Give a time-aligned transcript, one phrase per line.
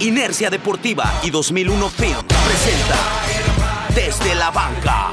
[0.00, 2.96] Inercia Deportiva y 2001 Film presenta
[3.94, 5.12] Desde la Banca.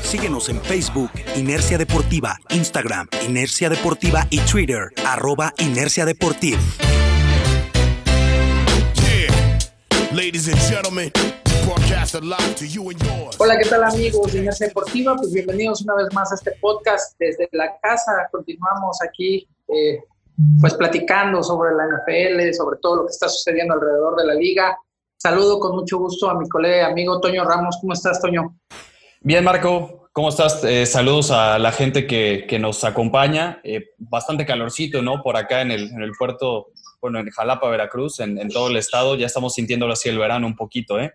[0.00, 6.60] Síguenos en Facebook, Inercia Deportiva, Instagram, Inercia Deportiva y Twitter, arroba Inercia Deportiva.
[13.38, 15.16] Hola, ¿qué tal amigos de Inercia Deportiva?
[15.16, 18.28] Pues bienvenidos una vez más a este podcast desde la casa.
[18.30, 19.98] Continuamos aquí eh,
[20.60, 24.78] pues platicando sobre la NFL, sobre todo lo que está sucediendo alrededor de la liga.
[25.16, 27.78] Saludo con mucho gusto a mi colega y amigo Toño Ramos.
[27.80, 28.58] ¿Cómo estás, Toño?
[29.20, 30.08] Bien, Marco.
[30.12, 30.62] ¿Cómo estás?
[30.64, 33.60] Eh, saludos a la gente que, nos acompaña.
[33.64, 35.22] Eh, bastante calorcito, ¿no?
[35.22, 38.76] Por acá en el, en el puerto, bueno, en Jalapa, Veracruz, en, en, todo el
[38.76, 39.14] estado.
[39.14, 41.12] Ya estamos sintiéndolo así el verano un poquito, ¿eh?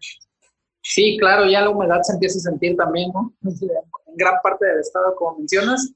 [0.81, 3.33] Sí, claro, ya la humedad se empieza a sentir también, ¿no?
[4.07, 5.93] En gran parte del estado, como mencionas.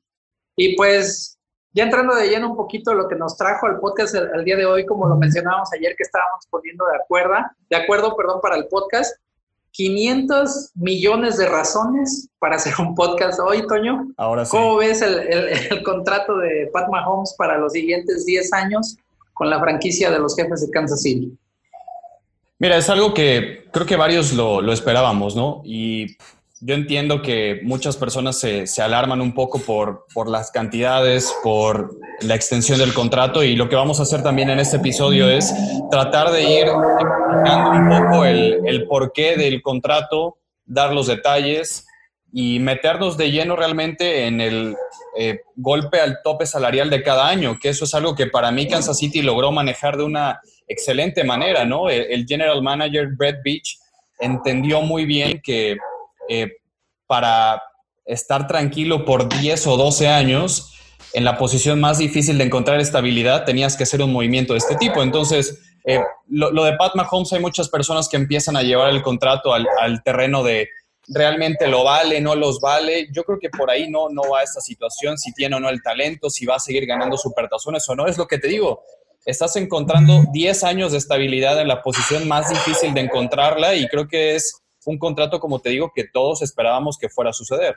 [0.55, 1.40] Y pues
[1.74, 4.66] ya entrando de lleno un poquito lo que nos trajo al podcast el, día de
[4.66, 7.36] hoy, como lo mencionábamos ayer que estábamos poniendo de acuerdo,
[7.70, 9.16] de acuerdo, perdón, para el podcast,
[9.72, 14.08] 500 millones de razones para hacer un podcast hoy, Toño.
[14.18, 14.52] Ahora sí.
[14.52, 18.98] ¿Cómo ves el, el, contrato de Pat Mahomes para los siguientes 10 años
[19.34, 21.32] con la franquicia de los jefes de Kansas City?
[22.60, 25.62] Mira, es algo que creo que varios lo, lo esperábamos, ¿no?
[25.63, 26.18] Y
[26.63, 31.98] yo entiendo que muchas personas se, se alarman un poco por, por, las cantidades, por
[32.21, 35.51] la extensión del contrato y lo que vamos a hacer también en este episodio es
[35.89, 41.87] tratar de ir explicando un poco el, el porqué del contrato, dar los detalles
[42.32, 44.76] y meternos de lleno realmente en el
[45.17, 48.67] eh, golpe al tope salarial de cada año, que eso es algo que para mí
[48.67, 51.89] Kansas City logró manejar de una excelente manera, ¿no?
[51.89, 53.79] El, el general manager Brett Beach
[54.20, 55.76] entendió muy bien que
[56.30, 56.54] eh,
[57.08, 57.62] para
[58.05, 60.72] estar tranquilo por 10 o 12 años,
[61.13, 64.75] en la posición más difícil de encontrar estabilidad, tenías que hacer un movimiento de este
[64.75, 65.02] tipo.
[65.02, 66.00] Entonces, eh,
[66.30, 69.68] lo, de Pat Mahomes, hay muchas personas que empiezan a llevar el contrato al,
[70.03, 70.69] terreno de
[71.08, 73.07] realmente lo vale, no los vale.
[73.12, 75.81] Yo creo que por ahí no, no va esta situación, si tiene o no el
[75.81, 78.07] talento, si va a seguir ganando supertazones o no.
[78.07, 78.84] Es lo que te digo.
[79.25, 84.07] Estás encontrando 10 años de estabilidad en la posición más difícil de encontrarla y creo
[84.07, 87.75] que es un contrato, como te digo, que todos esperábamos que fuera a suceder.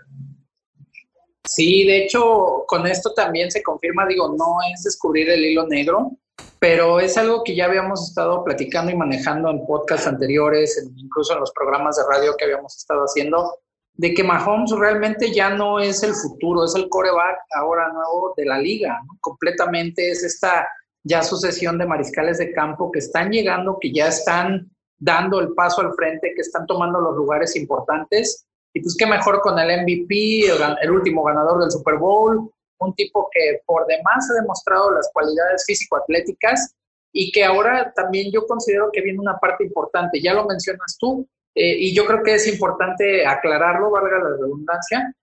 [1.46, 6.12] Sí, de hecho, con esto también se confirma, digo, no es descubrir el hilo negro,
[6.58, 11.40] pero es algo que ya habíamos estado platicando y manejando en podcasts anteriores, incluso en
[11.40, 13.58] los programas de radio que habíamos estado haciendo,
[13.96, 18.46] de que Mahomes realmente ya no es el futuro, es el coreback ahora nuevo de
[18.46, 20.66] la liga, completamente es esta
[21.04, 25.80] ya sucesión de mariscales de campo que están llegando, que ya están dando el paso
[25.80, 28.46] al frente, que están tomando los lugares importantes.
[28.72, 30.46] Y pues qué mejor con el MVP,
[30.82, 35.64] el, último ganador del Super Bowl, un tipo que por demás ha demostrado las cualidades
[35.64, 36.74] físico-atléticas
[37.12, 41.26] y que ahora también yo considero que viene una parte importante, ya lo mencionas tú,
[41.54, 45.14] eh, y yo creo que es importante aclararlo, valga la redundancia,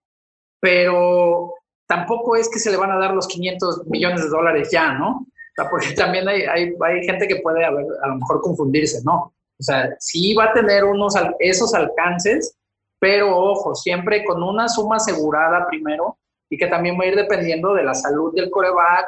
[0.61, 1.55] pero
[1.85, 5.27] tampoco es que se le van a dar los 500 millones de dólares ya, ¿no?
[5.69, 9.33] porque también hay, hay, hay gente que puede a lo mejor confundirse, ¿no?
[9.61, 12.57] O sea, sí va a tener unos, esos alcances,
[12.99, 16.17] pero ojo, siempre con una suma asegurada primero
[16.49, 19.05] y que también va a ir dependiendo de la salud del coreback,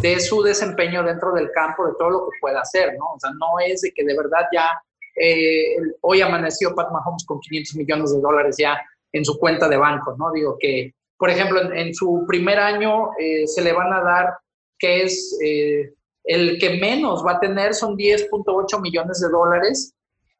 [0.00, 3.14] de su desempeño dentro del campo, de todo lo que pueda hacer, ¿no?
[3.14, 4.80] O sea, no es de que de verdad ya
[5.16, 8.80] eh, hoy amaneció Pat Mahomes con 500 millones de dólares ya
[9.12, 10.30] en su cuenta de banco, ¿no?
[10.30, 14.38] Digo que, por ejemplo, en, su primer año eh, se le van a dar,
[14.78, 19.95] que es eh, el que menos va a tener, son 10.8 millones de dólares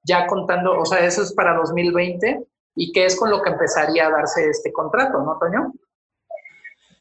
[0.06, 2.46] ya contando, o sea, eso es para 2020
[2.76, 5.72] y que es con lo que empezaría a darse este contrato, ¿no, Toño?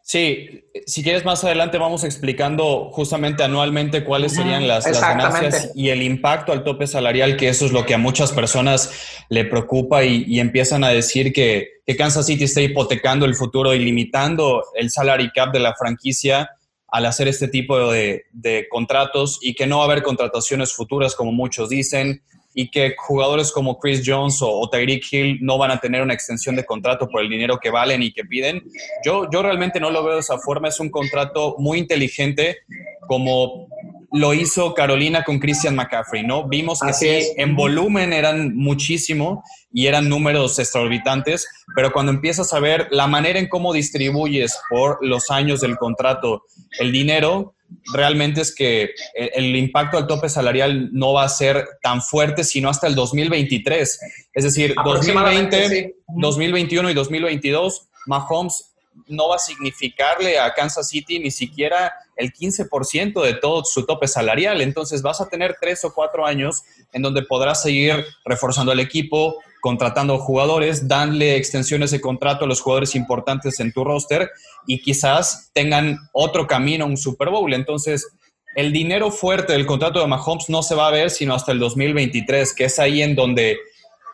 [0.08, 6.04] Sí, si quieres más adelante vamos explicando justamente anualmente cuáles serían las, ganancias y el
[6.04, 8.92] impacto al tope salarial, que eso es lo que a muchas personas
[9.30, 14.64] le preocupa y, empiezan a decir que, Kansas City está hipotecando el futuro y limitando
[14.76, 16.52] el salary cap de la franquicia
[16.88, 21.16] al hacer este tipo de, de contratos y que no va a haber contrataciones futuras
[21.16, 22.22] como muchos dicen
[22.56, 26.56] y que jugadores como Chris Jones o, Tyreek Hill no van a tener una extensión
[26.56, 28.64] de contrato por el dinero que valen y que piden.
[29.04, 30.70] Yo, yo realmente no lo veo de esa forma.
[30.70, 32.60] Es un contrato muy inteligente
[33.08, 33.68] como
[34.16, 36.48] lo hizo Carolina con Christian McCaffrey, ¿no?
[36.48, 41.46] Vimos que sí, en volumen eran muchísimo y eran números extraorbitantes,
[41.76, 46.44] pero cuando empiezas a ver la manera en cómo distribuyes por los años del contrato
[46.80, 47.56] el dinero,
[47.94, 52.70] realmente es que el impacto al tope salarial no va a ser tan fuerte sino
[52.70, 54.00] hasta el 2023.
[54.34, 58.75] Es decir, 2020, 2021 y 2022, Mahomes
[59.08, 64.08] no va a significarle a Kansas City ni siquiera el 15% de todo su tope
[64.08, 64.62] salarial.
[64.62, 66.64] Entonces vas a tener tres o cuatro años
[66.94, 72.62] en donde podrás seguir reforzando el equipo, contratando jugadores, darle extensiones de contrato a los
[72.62, 74.30] jugadores importantes en tu roster
[74.66, 77.54] y quizás tengan otro camino un Super Bowl.
[77.54, 78.08] Entonces,
[78.56, 81.60] el dinero fuerte del contrato de Mahomes no se va a ver sino hasta el
[81.60, 83.58] 2023, que es ahí en donde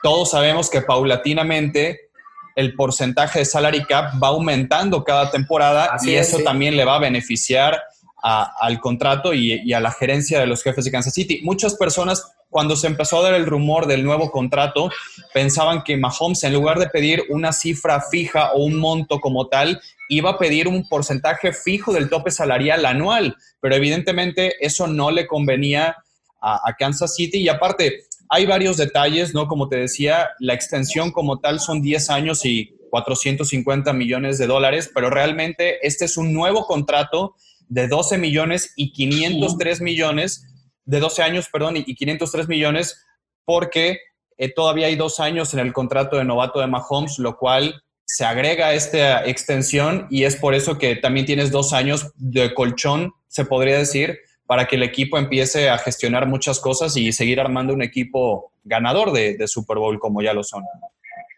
[0.01, 2.10] todos sabemos que paulatinamente
[2.55, 6.99] el porcentaje de salary cap va aumentando cada temporada y eso también le va a
[6.99, 7.81] beneficiar
[8.21, 11.41] al contrato y, a la gerencia de los jefes de Kansas City.
[11.43, 14.91] Muchas personas, cuando se empezó a dar el rumor del nuevo contrato,
[15.33, 19.81] pensaban que Mahomes, en lugar de pedir una cifra fija o un monto como tal,
[20.07, 25.25] iba a pedir un porcentaje fijo del tope salarial anual, pero evidentemente eso no le
[25.25, 25.95] convenía
[26.41, 29.47] a, a Kansas City y aparte, hay varios detalles, ¿no?
[29.49, 34.89] Como te decía, la extensión como tal son 10 años y 450 millones de dólares,
[34.93, 37.35] pero realmente este es un nuevo contrato
[37.67, 40.47] de 12 millones y 503 millones,
[40.85, 43.05] de 12 años, perdón, y 503 millones,
[43.43, 43.99] porque
[44.37, 48.23] eh, todavía hay dos años en el contrato de novato de Mahomes, lo cual se
[48.23, 53.11] agrega a esta extensión y es por eso que también tienes dos años de colchón,
[53.27, 54.19] se podría decir,
[54.51, 59.13] para que el equipo empiece a gestionar muchas cosas y seguir armando un equipo ganador
[59.13, 60.65] de, Super Bowl como ya lo son.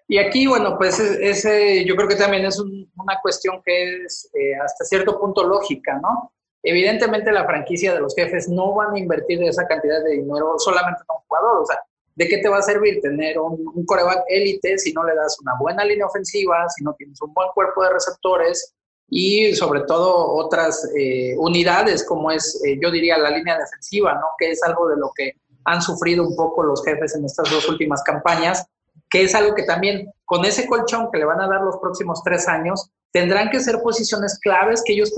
[0.07, 4.55] Y aquí, bueno, pues ese, yo creo que también es una cuestión que es eh,
[4.55, 6.33] hasta cierto punto lógica, ¿no?
[6.63, 11.01] Evidentemente la franquicia de los jefes no van a invertir esa cantidad de dinero solamente
[11.01, 11.77] en un jugador, o sea,
[12.15, 15.37] ¿de qué te va a servir tener un, un coreback élite si no le das
[15.39, 18.73] una buena línea ofensiva, si no tienes un buen cuerpo de receptores,
[19.09, 24.25] y sobre todo otras eh, unidades como es, eh, yo diría, la línea defensiva, ¿no?
[24.37, 25.33] que es algo de lo que
[25.65, 28.65] han sufrido un poco los jefes en estas dos últimas campañas,
[29.09, 32.21] que es algo que también con ese colchón que le van a dar los próximos
[32.23, 35.13] tres años, tendrán que ser posiciones claves que ellos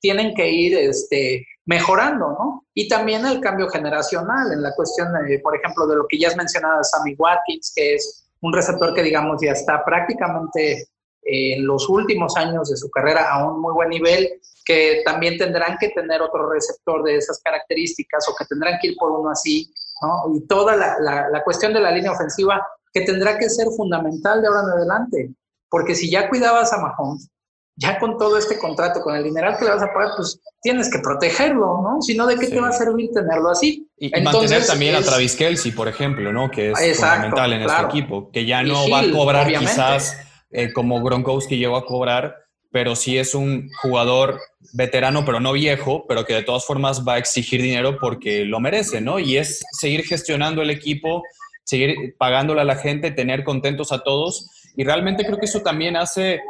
[0.00, 2.66] tienen que ir este, mejorando, ¿no?
[2.74, 5.08] Y también el cambio generacional en la cuestión,
[5.42, 9.02] por ejemplo, de lo que ya has mencionado, Sammy Watkins, que es un receptor que,
[9.04, 10.88] digamos, ya está prácticamente
[11.26, 15.76] en los últimos años de su carrera a un muy buen nivel, que también tendrán
[15.78, 19.70] que tener otro receptor de esas características o que tendrán que ir por uno así,
[20.02, 20.34] ¿no?
[20.34, 20.98] Y toda la,
[21.30, 25.34] la, cuestión de la línea ofensiva que tendrá que ser fundamental de ahora en adelante,
[25.68, 27.28] porque si ya cuidabas a Mahomes,
[27.76, 30.90] ya con todo este contrato, con el dineral que le vas a pagar, pues tienes
[30.90, 32.00] que protegerlo, ¿no?
[32.00, 33.86] Si no, ¿de qué te va a servir tenerlo así?
[33.98, 36.50] Y, mantener también a Travis Kelsey, por ejemplo, ¿no?
[36.50, 41.02] Que es fundamental en este equipo, que ya no va a cobrar quizás eh, como
[41.02, 42.36] Gronkowski llegó a cobrar,
[42.70, 44.38] pero sí es un jugador
[44.72, 48.60] veterano, pero no viejo, pero que de todas formas va a exigir dinero porque lo
[48.60, 49.18] merece, ¿no?
[49.18, 51.22] Y es seguir gestionando el equipo,
[51.64, 54.50] seguir pagándole a la gente, tener contentos a todos.
[54.76, 56.40] Y realmente creo que eso también hace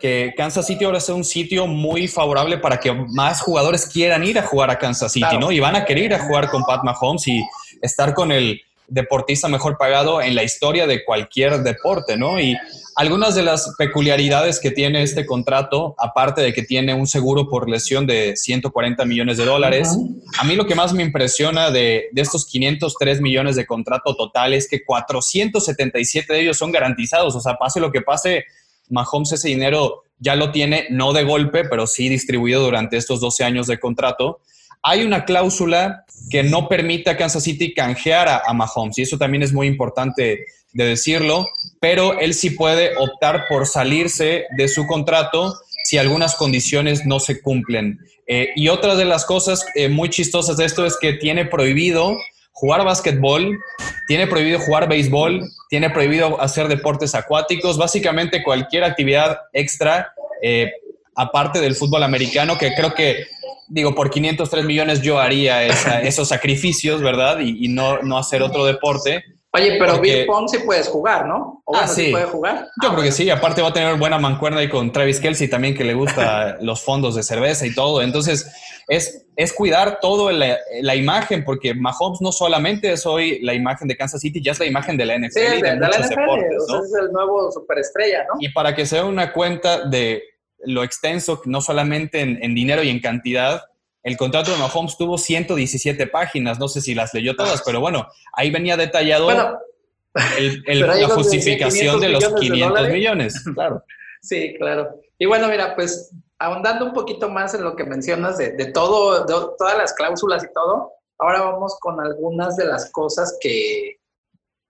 [0.00, 4.38] que Kansas City ahora sea un sitio muy favorable para que más jugadores quieran ir
[4.38, 5.52] a jugar a Kansas City, ¿no?
[5.52, 7.40] Y van a querer ir a jugar con Pat Mahomes y
[7.80, 12.40] estar con el deportista mejor pagado en la historia de cualquier deporte, ¿no?
[12.40, 12.56] Y
[12.98, 17.70] algunas de las peculiaridades que tiene este contrato, aparte de que tiene un seguro por
[17.70, 19.96] lesión de 140 millones de dólares,
[20.36, 24.52] a mí lo que más me impresiona de, de, estos 503 millones de contrato total
[24.52, 28.46] es que 477 de ellos son garantizados, o sea, pase lo que pase,
[28.90, 33.44] Mahomes ese dinero ya lo tiene, no de golpe, pero sí distribuido durante estos 12
[33.44, 34.40] años de contrato.
[34.82, 39.44] Hay una cláusula que no permite a Kansas City canjear a, Mahomes y eso también
[39.44, 41.48] es muy importante de decirlo,
[41.80, 47.40] pero él sí puede optar por salirse de su contrato si algunas condiciones no se
[47.40, 47.98] cumplen.
[48.26, 52.16] Eh, y otra de las cosas eh, muy chistosas de esto es que tiene prohibido
[52.52, 53.58] jugar básquetbol,
[54.06, 60.72] tiene prohibido jugar béisbol, tiene prohibido hacer deportes acuáticos, básicamente cualquier actividad extra, eh,
[61.14, 63.26] aparte del fútbol americano, que creo que
[63.68, 65.66] digo, por 503 millones yo haría
[66.02, 67.40] esos sacrificios, ¿verdad?
[67.40, 69.24] Y, no, no hacer otro deporte.
[69.52, 71.62] Oye, pero Bill Pong sí puedes jugar, ¿no?
[71.64, 72.10] ¿O ah, sí.
[72.10, 72.68] puede jugar?
[72.82, 73.30] Yo creo que sí.
[73.30, 76.82] Aparte va a tener buena mancuerna ahí con Travis Kelsey también, que le gusta los
[76.82, 78.02] fondos de cerveza y todo.
[78.02, 78.46] Entonces,
[78.88, 83.88] es, es cuidar todo la, la, imagen, porque Mahomes no solamente es hoy la imagen
[83.88, 86.94] de Kansas City, ya es la imagen de la NFL sí, de, la NFL, es
[87.00, 88.38] el nuevo superestrella, ¿no?
[88.40, 90.22] Y para que se una cuenta de
[90.64, 93.62] lo extenso, no solamente en, dinero y en cantidad.
[94.02, 98.08] El contrato de Mahomes tuvo 117 páginas, no sé si las leyó todas, pero bueno,
[98.32, 99.30] ahí venía detallado
[100.14, 103.44] la justificación de los 500 millones.
[103.54, 103.84] Claro.
[104.20, 105.00] Sí, claro.
[105.16, 109.34] Y bueno, mira, pues ahondando un poquito más en lo que mencionas de, todo, de
[109.56, 114.00] todas las cláusulas y todo, ahora vamos con algunas de las cosas que,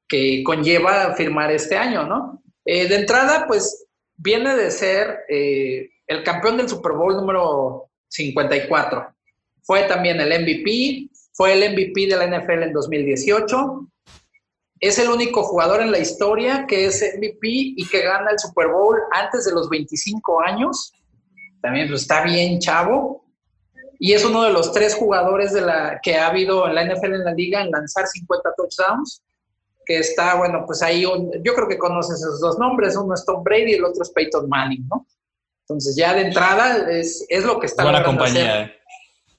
[0.06, 2.42] que conlleva firmar este año, ¿no?
[2.64, 9.14] Eh, de entrada, pues viene de ser eh, el campeón del Super Bowl número 54.
[9.68, 13.87] Fue también el MVP, fue el MVP de la NFL en 2018.
[14.80, 18.68] Es el único jugador en la historia que es MVP y que gana el Super
[18.68, 20.94] Bowl antes de los 25 años.
[21.60, 23.26] También pues, está bien chavo.
[23.98, 27.16] Y es uno de los tres jugadores de la, que ha habido en la NFL
[27.16, 29.22] en la liga en lanzar 50 touchdowns.
[29.84, 32.96] Que está, bueno, pues ahí yo creo que conoces esos dos nombres.
[32.96, 35.06] Uno es Tom Brady y el otro es Peyton Manning, ¿no?
[35.64, 38.62] Entonces ya de entrada es, es lo que está Buena compañía.
[38.62, 38.78] Eh.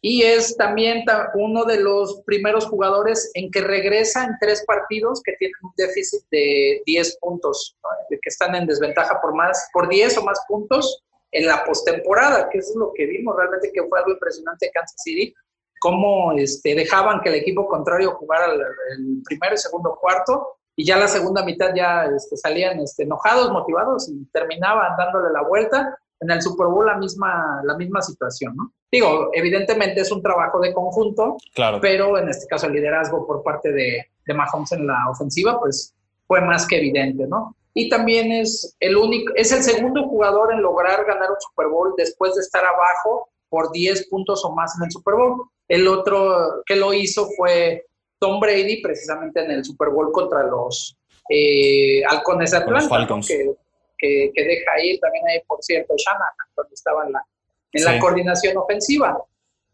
[0.02, 1.04] Y es también
[1.34, 6.22] uno de los primeros jugadores en que regresa en tres partidos que tienen un déficit
[6.32, 7.78] de 10 puntos,
[8.10, 12.50] de que están en desventaja por más, por 10 o más puntos en la postemporada,
[12.50, 15.34] que es lo que vimos realmente que fue algo impresionante de Kansas City,
[15.80, 20.86] cómo este, dejaban que el equipo contrario jugara el, el primero y segundo cuarto y
[20.86, 26.00] ya la segunda mitad ya este, salían este, enojados, motivados y terminaban dándole la vuelta
[26.20, 28.74] en el Super Bowl la misma, la misma situación, ¿no?
[28.92, 31.80] Digo, evidentemente es un trabajo de conjunto, claro.
[31.82, 35.94] pero en este caso el liderazgo por parte de, de Mahomes en la ofensiva, pues
[36.28, 37.56] fue más que evidente, ¿no?
[37.74, 41.94] Y también es el único, es el segundo jugador en lograr ganar un Super Bowl
[41.96, 45.50] después de estar abajo por 10 puntos o más en el Super Bowl.
[45.68, 47.86] El otro que lo hizo fue
[48.20, 50.98] Tom Brady, precisamente en el Super Bowl contra los
[51.30, 53.52] eh, Halcones de Atlanta, que
[54.00, 57.26] que, deja ir también ahí, por cierto, Shanahan, cuando estaba en la,
[57.74, 59.18] en la coordinación ofensiva.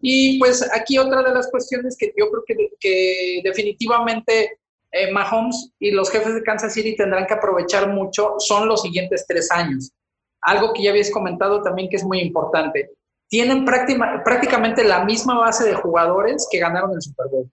[0.01, 4.59] Y pues aquí otra de las cuestiones que yo creo que, que definitivamente
[4.91, 9.25] eh, Mahomes y los jefes de Kansas City tendrán que aprovechar mucho son los siguientes
[9.27, 9.91] tres años.
[10.41, 12.91] Algo que ya habías comentado también que es muy importante.
[13.27, 17.49] Tienen prácticamente la misma base de jugadores que ganaron el Super Bowl.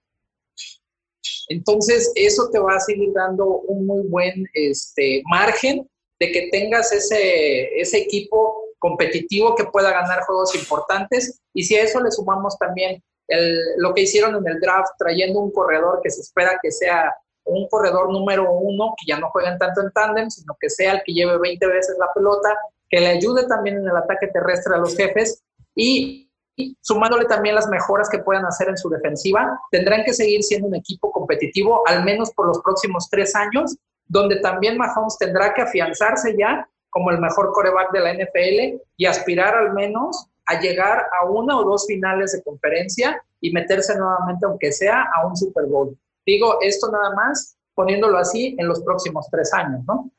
[1.49, 5.89] Entonces, eso te va a seguir dando un muy buen este, margen
[6.23, 11.41] de que tengas ese, ese equipo competitivo que pueda ganar juegos importantes.
[11.53, 15.41] Y si a eso le sumamos también el, lo que hicieron en el draft, trayendo
[15.41, 17.13] un corredor que se espera que sea
[17.45, 21.01] un corredor número uno, que ya no jueguen tanto en tándem, sino que sea el
[21.05, 22.57] que lleve 20 veces la pelota,
[22.89, 25.43] que le ayude también en el ataque terrestre a los jefes
[25.75, 30.41] y, y sumándole también las mejoras que puedan hacer en su defensiva, tendrán que seguir
[30.41, 33.75] siendo un equipo competitivo, al menos por los próximos tres años,
[34.07, 39.05] donde también Mahomes tendrá que afianzarse ya como el mejor coreback de la NFL y
[39.05, 44.45] aspirar al menos a llegar a una o dos finales de conferencia y meterse nuevamente,
[44.45, 45.97] aunque sea, a un Super Bowl.
[46.25, 50.11] Digo esto nada más poniéndolo así en los próximos tres años, ¿no?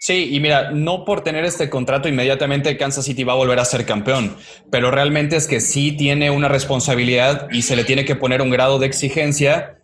[0.00, 3.64] Sí, y mira, no por tener este contrato inmediatamente Kansas City va a volver a
[3.64, 4.36] ser campeón,
[4.70, 8.50] pero realmente es que sí tiene una responsabilidad y se le tiene que poner un
[8.50, 9.77] grado de exigencia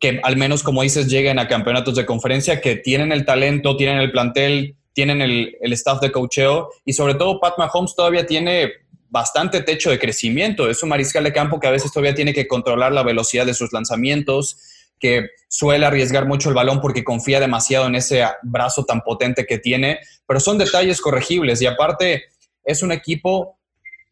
[0.00, 3.98] que al menos, como dices, lleguen a campeonatos de conferencia, que tienen el talento, tienen
[3.98, 8.72] el plantel, tienen el, staff de cocheo y sobre todo Pat Mahomes todavía tiene
[9.08, 10.68] bastante techo de crecimiento.
[10.68, 13.54] Es un mariscal de campo que a veces todavía tiene que controlar la velocidad de
[13.54, 14.58] sus lanzamientos,
[14.98, 19.58] que suele arriesgar mucho el balón porque confía demasiado en ese brazo tan potente que
[19.58, 22.24] tiene, pero son detalles corregibles y aparte
[22.64, 23.56] es un equipo,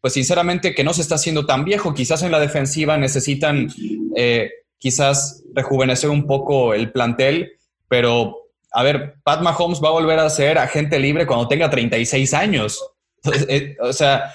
[0.01, 1.93] pues sinceramente, que no se está haciendo tan viejo.
[1.93, 3.67] Quizás en la defensiva necesitan
[4.15, 7.53] eh, quizás rejuvenecer un poco el plantel,
[7.87, 12.33] pero a ver, Pat Mahomes va a volver a ser agente libre cuando tenga 36
[12.33, 12.83] años.
[13.49, 14.31] Eh, o sea,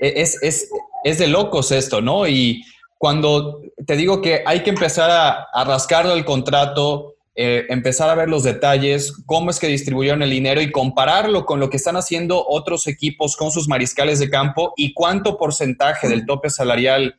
[0.00, 0.68] e, es, es,
[1.04, 2.26] es, de locos esto, ¿no?
[2.26, 2.62] Y
[2.98, 8.14] cuando te digo que hay que empezar a, a rascarlo el contrato, eh, empezar a
[8.14, 11.96] ver los detalles, cómo es que distribuyeron el dinero y compararlo con lo que están
[11.96, 17.16] haciendo otros equipos con sus mariscales de campo y cuánto porcentaje del tope salarial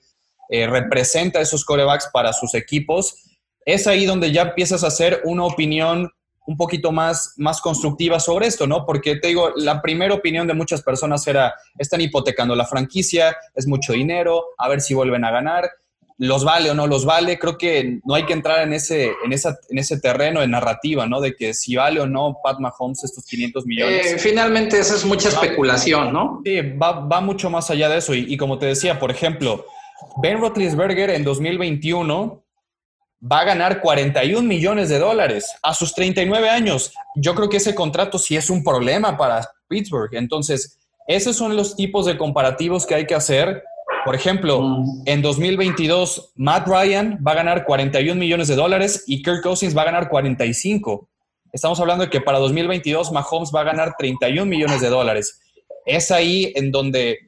[0.49, 3.23] eh, representa esos corebacks para sus equipos,
[3.65, 6.11] es ahí donde ya empiezas a hacer una opinión
[6.47, 8.85] un poquito más, más constructiva sobre esto, ¿no?
[8.85, 13.67] Porque te digo, la primera opinión de muchas personas era, están hipotecando la franquicia, es
[13.67, 15.69] mucho dinero, a ver si vuelven a ganar,
[16.17, 19.33] los vale o no los vale, creo que no hay que entrar en ese, en
[19.33, 21.19] esa, en ese terreno de narrativa, ¿no?
[21.19, 24.13] De que si vale o no Pat Mahomes estos 500 millones.
[24.13, 26.41] Eh, finalmente eso es mucha especulación, ¿no?
[26.45, 28.15] Sí, va, va, mucho más allá de eso.
[28.15, 29.65] Y, y como te decía, por ejemplo,
[30.21, 32.43] Ben Roethlisberger en 2021
[33.31, 36.93] va a ganar 41 millones de dólares a sus 39 años.
[37.15, 40.13] Yo creo que ese contrato sí es un problema para Pittsburgh.
[40.13, 43.63] Entonces, esos son los tipos de comparativos que hay que hacer.
[44.05, 45.03] Por ejemplo, mm.
[45.05, 49.81] en 2022, Matt Ryan va a ganar 41 millones de dólares y Kirk Cousins va
[49.81, 51.09] a ganar 45.
[51.51, 55.39] Estamos hablando de que para 2022 Mahomes va a ganar 31 millones de dólares.
[55.85, 57.26] Es ahí en donde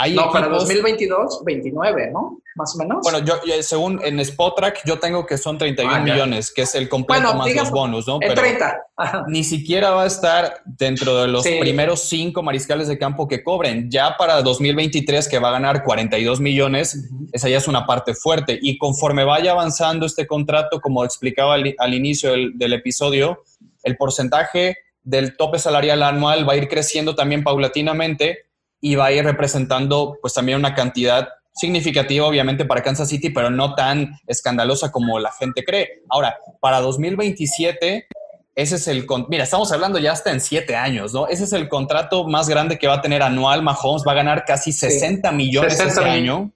[0.00, 2.40] Hay no, para 2022, 29, ¿no?
[2.54, 3.00] Más o menos.
[3.02, 6.88] Bueno, yo, según en Spotrack, yo tengo que son 31 ah, millones, que es el
[6.88, 8.20] completo más los bonus, ¿no?
[8.20, 8.80] Pero 30.
[9.26, 13.90] ni siquiera va a estar dentro de los primeros cinco mariscales de campo que cobren.
[13.90, 18.56] Ya para 2023, que va a ganar 42 millones, esa ya es una parte fuerte.
[18.62, 23.42] Y conforme vaya avanzando este contrato, como explicaba al, inicio del, del episodio,
[23.82, 28.47] el porcentaje del tope salarial anual va a ir creciendo también paulatinamente
[28.80, 33.50] y va a ir representando pues también una cantidad significativa obviamente para Kansas City, pero
[33.50, 36.02] no tan escandalosa como la gente cree.
[36.08, 38.06] Ahora, para 2027,
[38.54, 39.06] ese es el...
[39.28, 41.26] Mira, estamos hablando ya hasta en siete años, ¿no?
[41.26, 44.44] Ese es el contrato más grande que va a tener anual Mahomes, va a ganar
[44.44, 46.52] casi 60 millones este año.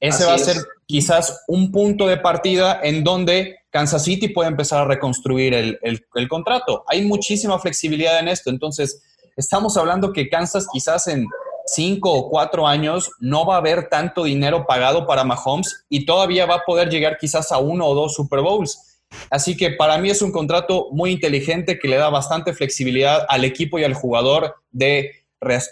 [0.00, 4.82] Ese va a ser quizás un punto de partida en donde Kansas City puede empezar
[4.82, 6.84] a reconstruir el, el contrato.
[6.88, 9.02] Hay muchísima flexibilidad en esto, entonces
[9.38, 11.26] estamos hablando que Kansas quizás en
[11.64, 16.44] cinco o cuatro años no va a haber tanto dinero pagado para Mahomes y todavía
[16.44, 19.00] va a poder llegar quizás a uno o dos Super Bowls.
[19.30, 23.44] Así que para mí es un contrato muy inteligente que le da bastante flexibilidad al
[23.44, 25.12] equipo y al jugador de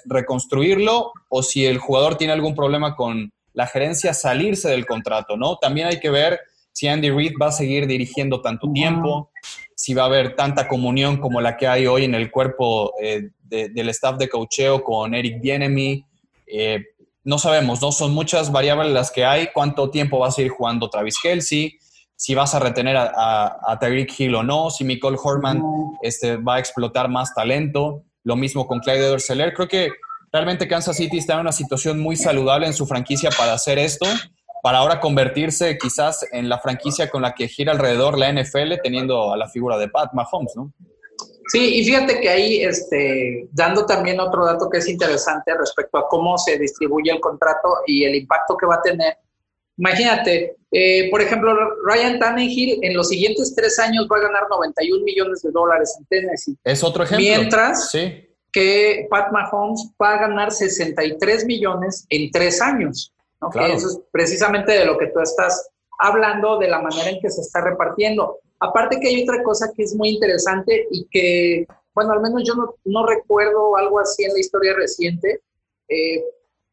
[0.04, 5.56] reconstruirlo o si el jugador tiene algún problema con la gerencia, salirse del contrato, ¿no?
[5.56, 6.38] También hay que ver
[6.76, 9.30] si Andy Reid va a seguir dirigiendo tanto tiempo,
[9.74, 13.30] si va a haber tanta comunión como la que hay hoy en el cuerpo eh,
[13.44, 16.04] del staff de cocheo con Eric Bienemy.
[16.46, 16.84] Eh,
[17.24, 17.92] no sabemos, ¿no?
[17.92, 19.48] Son muchas variables las que hay.
[19.54, 21.78] ¿Cuánto tiempo va a seguir jugando Travis Kelsey?
[22.14, 23.78] Si vas a retener a, a,
[24.18, 24.68] Hill o no.
[24.68, 25.62] Si Nicole Horman
[26.02, 28.02] este, va a explotar más talento.
[28.22, 29.54] Lo mismo con Clyde Edwards-Seller.
[29.54, 29.92] Creo que
[30.30, 34.04] realmente Kansas City está en una situación muy saludable en su franquicia para hacer esto
[34.66, 39.32] para ahora convertirse quizás en la franquicia con la que gira alrededor la NFL, teniendo
[39.32, 40.72] a la figura de Pat Mahomes, ¿no?
[41.46, 46.08] Sí, y fíjate que ahí, este, dando también otro dato que es interesante respecto a
[46.08, 49.16] cómo se distribuye el contrato y el impacto que va a tener.
[49.78, 51.54] Imagínate, eh, por ejemplo,
[51.84, 56.06] Ryan Tannehill en los siguientes tres años va a ganar 91 millones de dólares en
[56.06, 56.56] Tennessee.
[56.64, 57.24] Es otro ejemplo.
[57.24, 57.88] Mientras
[58.50, 63.12] que Pat Mahomes va a ganar 63 millones en tres años.
[63.40, 63.50] ¿No?
[63.66, 67.40] eso es precisamente de lo que tú estás hablando, de la manera en que se
[67.40, 68.38] está repartiendo.
[68.60, 72.54] Aparte que hay otra cosa que es muy interesante y que, bueno, al menos yo
[72.84, 75.40] no, recuerdo algo así en la historia reciente,
[75.88, 76.24] eh,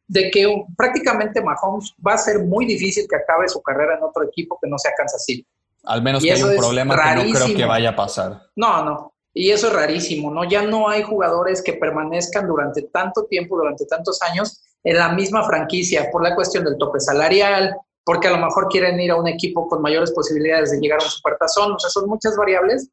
[0.06, 4.24] de que prácticamente Mahomes va a ser muy difícil que acabe su carrera en otro
[4.24, 5.46] equipo que no sea Kansas City.
[5.84, 8.42] Al menos que haya un problema que no creo que vaya a pasar.
[8.56, 9.14] No, no.
[9.32, 10.44] Y eso es rarísimo, ¿no?
[10.44, 15.44] Ya no hay jugadores que permanezcan durante tanto tiempo, durante tantos años en la misma
[15.44, 19.26] franquicia por la cuestión del tope salarial, porque a lo mejor quieren ir a un
[19.26, 22.90] equipo con mayores posibilidades de llegar a un supertazón, o sea, son muchas variables,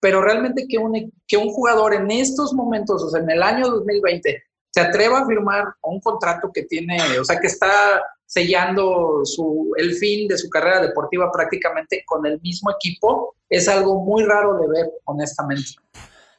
[0.00, 3.68] pero realmente que un, que un jugador en estos momentos, o sea, en el año
[3.68, 9.72] 2020, se atreva a firmar un contrato que tiene, o sea, que está sellando su,
[9.76, 14.58] el fin de su carrera deportiva prácticamente con el mismo equipo, es algo muy raro
[14.58, 15.70] de ver, honestamente.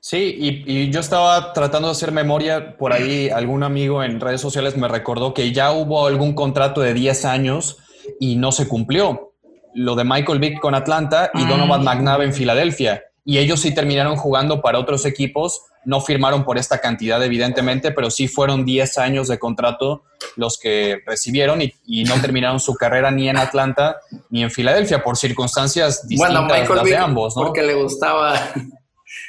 [0.08, 0.38] Sí,
[0.68, 4.88] y, yo estaba tratando de hacer memoria, por ahí algún amigo en redes sociales me
[4.88, 7.80] recordó que ya hubo algún contrato de 10 años
[8.20, 9.34] y no se cumplió.
[9.74, 11.86] Lo de Michael Vick con Atlanta y Donovan mm.
[11.86, 13.04] McNabb en Filadelfia.
[13.24, 18.12] Y ellos sí terminaron jugando para otros equipos, no firmaron por esta cantidad evidentemente, pero
[18.12, 20.04] sí fueron 10 años de contrato
[20.36, 23.98] los que recibieron y, no terminaron su carrera ni en Atlanta
[24.30, 27.36] ni en Filadelfia por circunstancias distintas de ambos.
[27.36, 27.42] ¿no?
[27.42, 28.36] Porque le gustaba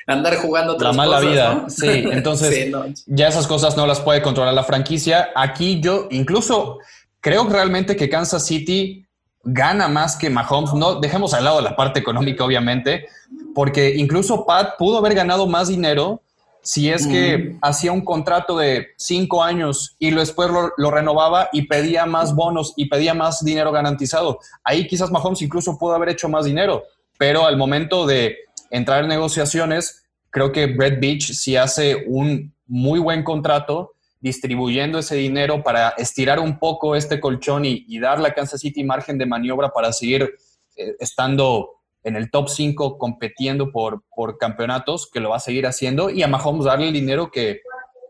[0.07, 1.88] andar jugando otras La mala vida, sí.
[2.12, 2.72] Entonces,
[3.07, 5.31] ya esas cosas no las puede controlar la franquicia.
[5.35, 6.79] Aquí yo incluso
[7.20, 9.05] creo realmente que Kansas City
[9.42, 10.75] gana más que Mahomes.
[10.75, 13.07] No dejemos al lado la parte económica, obviamente,
[13.55, 16.20] porque incluso Pat pudo haber ganado más dinero
[16.66, 21.62] si es que hacía un contrato de cinco años y después lo, lo, renovaba y
[21.62, 24.40] pedía más bonos y pedía más dinero garantizado.
[24.64, 26.83] Ahí quizás Mahomes incluso pudo haber hecho más dinero,
[27.18, 28.37] pero al momento de
[28.70, 35.16] entrar en negociaciones, creo que Brett Beach sí hace un muy buen contrato distribuyendo ese
[35.16, 39.68] dinero para estirar un poco este colchón y, darle a Kansas City margen de maniobra
[39.70, 40.35] para seguir
[40.76, 41.70] eh, estando
[42.02, 46.22] en el top 5 compitiendo por, por campeonatos, que lo va a seguir haciendo, y
[46.22, 47.61] a Mahomes darle el dinero que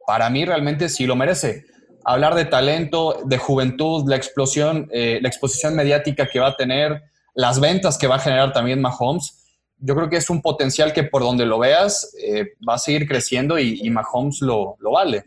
[0.06, 1.64] para mí realmente sí lo merece.
[2.04, 7.02] Hablar de talento, de juventud, la explosión, eh, la exposición mediática que va a tener,
[7.34, 9.45] las ventas que va a generar también Mahomes,
[9.78, 13.06] yo creo que es un potencial que por donde lo veas eh, va a seguir
[13.06, 15.24] creciendo y, Mahomes lo, lo, vale.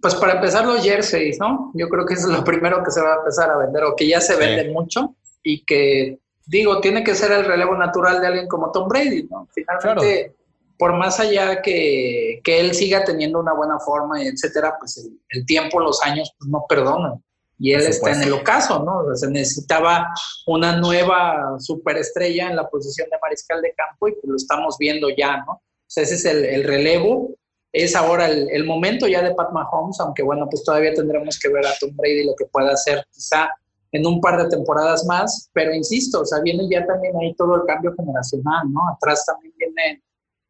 [0.00, 1.72] Pues para empezar los jerseys, ¿no?
[1.74, 3.96] Yo creo que eso es lo primero que se va a empezar a vender o
[3.96, 8.26] que ya se vende mucho y que, digo, tiene que ser el relevo natural de
[8.26, 9.48] alguien como Tom Brady, ¿no?
[9.52, 10.36] Finalmente,
[10.78, 15.80] por más allá que, que él siga teniendo una buena forma, etcétera, pues el, tiempo,
[15.80, 17.22] los años, pues no perdonan.
[17.58, 19.14] Y él está en el ocaso, ¿no?
[19.16, 20.08] se necesitaba
[20.46, 25.08] una nueva superestrella en la posición de mariscal de campo y pues lo estamos viendo
[25.10, 25.60] ya, ¿no?
[25.88, 27.34] ese es el, el relevo.
[27.72, 31.48] Es ahora el, el, momento ya de Pat Mahomes, aunque bueno, pues todavía tendremos que
[31.48, 33.50] ver a Tom Brady lo que pueda hacer quizá
[33.92, 37.56] en un par de temporadas más, pero insisto, o sea, viene ya también ahí todo
[37.56, 38.80] el cambio generacional, ¿no?
[38.94, 40.02] Atrás también viene,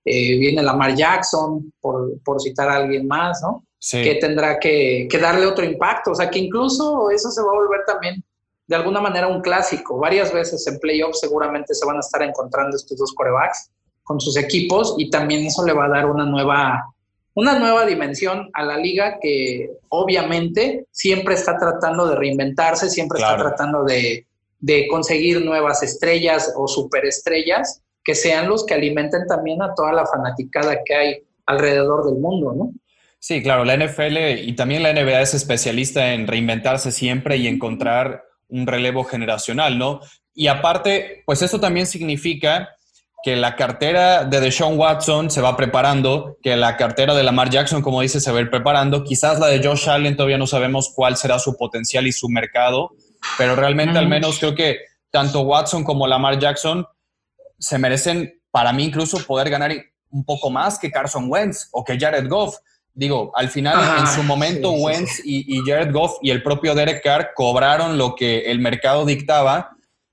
[0.04, 3.64] eh, viene Lamar Jackson, por, por, citar a alguien más, ¿no?
[3.78, 4.02] Sí.
[4.02, 7.54] Que tendrá que, que, darle otro impacto, o sea, que incluso eso se va a
[7.54, 8.24] volver también
[8.66, 9.98] de alguna manera un clásico.
[9.98, 13.70] Varias veces en playoffs seguramente se van a estar encontrando estos dos corebacks
[14.02, 16.84] con sus equipos y también eso le va a dar una nueva
[17.38, 23.36] una nueva dimensión a la liga que obviamente siempre está tratando de reinventarse, siempre está
[23.36, 24.26] tratando de,
[24.90, 30.82] conseguir nuevas estrellas o superestrellas que sean los que alimenten también a toda la fanaticada
[30.84, 32.72] que hay alrededor del mundo, ¿no?
[33.20, 38.22] Sí, claro, la NFL y también la NBA es especialista en reinventarse siempre y encontrar
[38.48, 40.00] un relevo generacional, ¿no?
[40.34, 42.68] Y aparte, pues eso también significa
[43.22, 47.82] que la cartera de Deshaun Watson se va preparando, que la cartera de Lamar Jackson,
[47.82, 49.02] como dice, se va a ir preparando.
[49.02, 52.92] Quizás la de Josh Allen todavía no sabemos cuál será su potencial y su mercado,
[53.36, 54.78] pero realmente al menos creo que
[55.10, 56.86] tanto Watson como Lamar Jackson
[57.58, 59.72] se merecen, para mí incluso, poder ganar
[60.10, 62.56] un poco más que Carson Wentz o que Jared Goff.
[62.98, 67.00] Digo, al final, en su momento, Wentz Y, y Jared Goff y el propio Derek
[67.00, 69.70] Carr cobraron lo que el mercado dictaba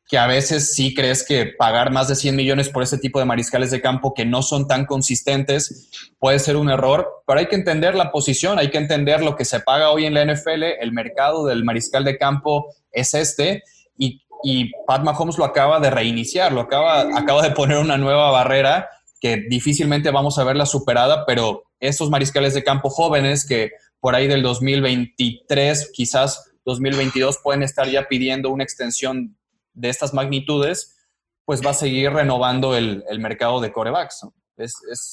[0.07, 3.25] que a veces sí crees que pagar más de 100 millones por ese tipo de
[3.25, 7.55] mariscales de campo que no son tan consistentes puede ser un error, pero hay que
[7.55, 10.91] entender la posición, hay que entender lo que se paga hoy en la NFL, el
[10.91, 13.63] mercado del mariscal de campo es este
[13.97, 18.29] y, y Pat Mahomes lo acaba de reiniciar, lo acaba, acaba de poner una nueva
[18.29, 18.87] barrera
[19.25, 24.27] que difícilmente vamos a verla superada, pero esos mariscales de campo jóvenes que por ahí
[24.27, 29.35] del 2023, quizás 2022 pueden estar ya pidiendo una extensión
[29.73, 30.95] de estas magnitudes,
[31.43, 34.27] pues va a seguir renovando el, mercado de corebacks.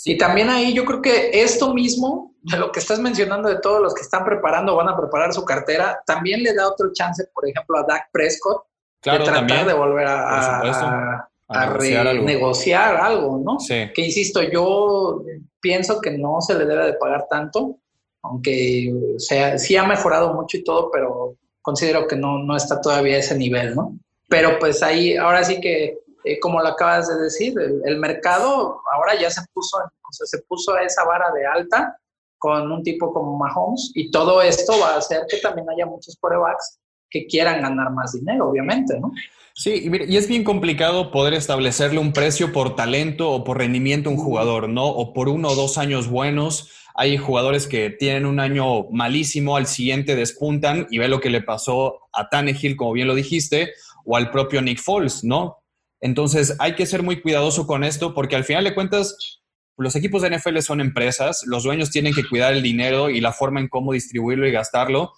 [0.05, 3.81] Y también ahí yo creo que esto mismo, de lo que estás mencionando de todos
[3.81, 7.49] los que están preparando, van a preparar su cartera, también le da otro chance, por
[7.49, 8.65] ejemplo, a Dak Prescott,
[9.03, 13.59] de tratar de volver a, a, renegociar algo, ¿no?
[13.67, 15.23] Que insisto, yo
[15.61, 17.79] pienso que no se le debe de pagar tanto,
[18.23, 23.17] aunque sea, sí ha mejorado mucho y todo, pero considero que no, no está todavía
[23.17, 23.97] a ese nivel, ¿no?
[24.29, 29.19] Pero pues ahí, ahora sí que, eh, como lo acabas de decir, el, mercado ahora
[29.21, 31.97] ya se puso, o sea, se puso a esa vara de alta
[32.39, 36.17] con un tipo como Mahomes y todo esto va a hacer que también haya muchos
[36.21, 36.81] corebacks
[37.13, 39.13] que quieran ganar más dinero, obviamente, ¿no?
[39.55, 44.13] Sí, y, es bien complicado poder establecerle un precio por talento o por rendimiento a
[44.13, 44.87] un jugador, ¿no?
[44.87, 46.71] O por uno o dos años buenos.
[46.95, 51.43] Hay jugadores que tienen un año malísimo, al siguiente despuntan y ve lo que le
[51.43, 53.73] pasó a Tannehill, como bien lo dijiste,
[54.05, 55.59] o al propio Nick Foles, ¿no?
[56.01, 59.41] Entonces hay que ser muy cuidadoso con esto porque al final de cuentas
[59.77, 63.33] los equipos de NFL son empresas, los dueños tienen que cuidar el dinero y la
[63.33, 65.13] forma en cómo distribuirlo y gastarlo,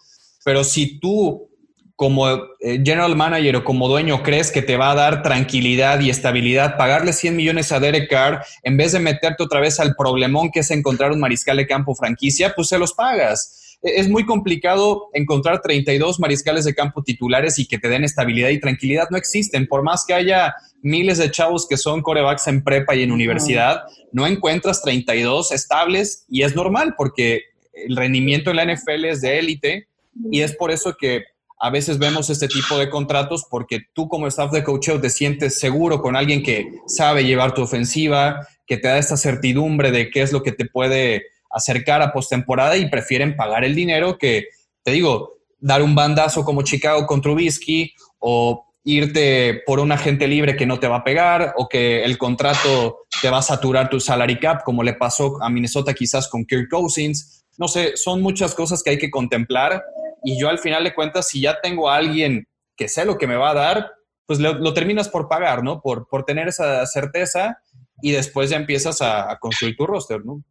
[0.45, 1.54] pero si tú
[1.97, 6.11] como eh, general manager o como dueño crees que te va a dar tranquilidad y
[6.11, 10.51] estabilidad pagarle 100 millones a Derek Carr en vez de meterte otra vez al problemón
[10.51, 15.11] que es encontrar un mariscal de campo franquicia, pues se los pagas es muy complicado
[15.13, 19.09] encontrar 32 mariscales de campo titulares y que te den estabilidad y tranquilidad.
[19.11, 19.67] No existen.
[19.67, 23.83] Por más que haya miles de chavos que son corebacks en prepa y en universidad,
[24.11, 27.43] no encuentras 32 estables y es normal porque
[27.75, 29.89] el rendimiento en la NFL es de élite
[30.31, 31.25] y es por eso que
[31.65, 35.59] a veces vemos este tipo de contratos porque tú como staff de coaching te sientes
[35.59, 40.21] seguro con alguien que sabe llevar tu ofensiva, que te da esta certidumbre de qué
[40.21, 44.49] es lo que te puede acercar a postemporada y prefieren pagar el dinero que,
[44.83, 50.57] te digo, dar un bandazo como Chicago con Trubisky o irte por un agente libre
[50.57, 54.01] que no te va a pegar o que el contrato te va a saturar tu
[54.01, 57.47] salary cap, como le pasó a Minnesota quizás con Kirk Cousins.
[57.57, 59.83] No sé, son muchas cosas que hay que contemplar
[60.25, 63.27] y yo al final de cuentas, si ya tengo a alguien que sé lo que
[63.27, 63.93] me va a dar,
[64.27, 65.81] pues lo, terminas por pagar, ¿no?
[65.81, 67.59] Por, por tener esa certeza
[68.01, 70.43] y después ya empiezas a, a construir tu roster, ¿no?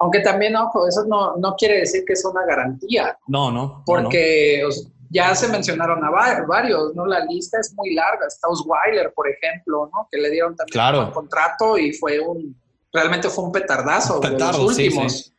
[0.00, 3.18] Aunque también, ojo, eso no, no quiere decir que es una garantía.
[3.26, 3.82] No, no.
[3.84, 4.62] Porque
[5.10, 7.04] ya se mencionaron a varios, ¿no?
[7.06, 8.26] La lista es muy larga.
[8.26, 10.08] Está Osweiler, por ejemplo, ¿no?
[10.10, 12.56] Que le dieron también un contrato y fue un,
[12.92, 15.34] realmente fue un petardazo de los últimos.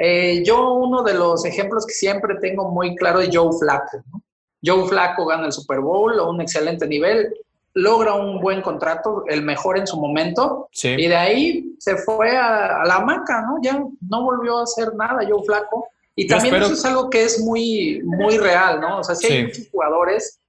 [0.00, 4.22] Eh, yo uno de los ejemplos que siempre tengo muy claro es Joe Flacco, ¿no?
[4.64, 7.32] Joe Flacco gana el Super Bowl a un excelente nivel
[7.78, 12.82] logra un buen contrato, el mejor en su momento, y de ahí se fue a,
[12.84, 13.58] la hamaca, ¿no?
[13.62, 15.88] Ya no volvió a hacer nada, yo flaco.
[16.16, 18.98] Y también eso es algo que es muy, muy real, ¿no?
[18.98, 20.40] O sea, si hay muchos jugadores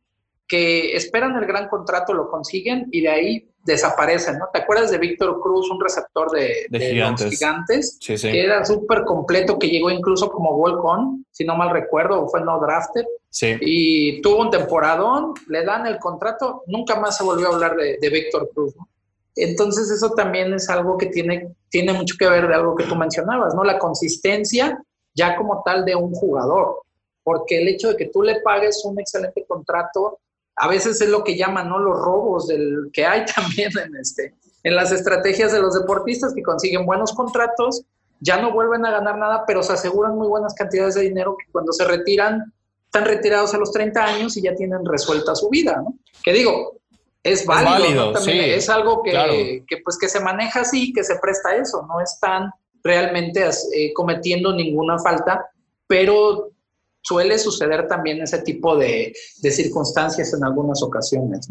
[0.47, 4.49] que esperan el gran contrato, lo consiguen y de ahí desaparecen, ¿no?
[4.51, 7.29] ¿Te acuerdas de Víctor Cruz, un receptor de, gigantes.
[7.29, 8.31] gigantes sí, sí.
[8.31, 12.59] Que era súper completo, que llegó incluso como walk-on, si no mal recuerdo, fue no
[12.59, 13.05] drafted.
[13.29, 13.57] Sí.
[13.61, 17.97] Y tuvo un temporadón, le dan el contrato, nunca más se volvió a hablar de,
[18.01, 18.87] de Víctor Cruz, ¿no?
[19.35, 22.95] Entonces eso también es algo que tiene, tiene mucho que ver de algo que tú
[22.95, 23.63] mencionabas, ¿no?
[23.63, 24.81] La consistencia
[25.13, 26.81] ya como tal de un jugador,
[27.23, 30.19] porque el hecho de que tú le pagues un excelente contrato,
[30.59, 31.79] a veces es lo que llaman, ¿no?
[31.79, 36.43] Los robos del, que hay también en, este, en las estrategias de los deportistas que
[36.43, 37.83] consiguen buenos contratos,
[38.19, 41.49] ya no vuelven a ganar nada, pero se aseguran muy buenas cantidades de dinero que
[41.51, 45.77] cuando se retiran, están retirados a los 30 años y ya tienen resuelta su vida,
[45.77, 45.93] ¿no?
[46.23, 46.79] Que digo,
[47.23, 51.49] es válido, También es algo que, que, pues, que se maneja así, que se presta
[51.49, 52.51] a eso, no están
[52.83, 55.45] realmente eh, cometiendo ninguna falta,
[55.87, 56.51] pero
[57.01, 61.47] suele suceder también ese tipo de, circunstancias en algunas ocasiones.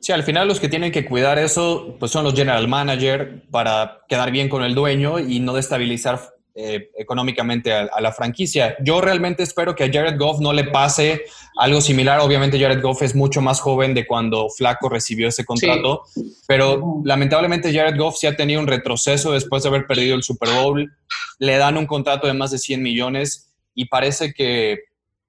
[0.00, 4.00] Sí, al final los que tienen que cuidar eso pues son los general manager para
[4.08, 6.20] quedar bien con el dueño y no destabilizar
[6.56, 8.76] eh, económicamente a, la franquicia.
[8.80, 11.22] Yo realmente espero que a Jared Goff no le pase
[11.58, 12.20] algo similar.
[12.20, 16.02] Obviamente Jared Goff es mucho más joven de cuando Flaco recibió ese contrato,
[16.46, 20.50] pero lamentablemente Jared Goff sí ha tenido un retroceso después de haber perdido el Super
[20.50, 20.92] Bowl.
[21.38, 24.84] Le dan un contrato de más de 100 millones y parece que,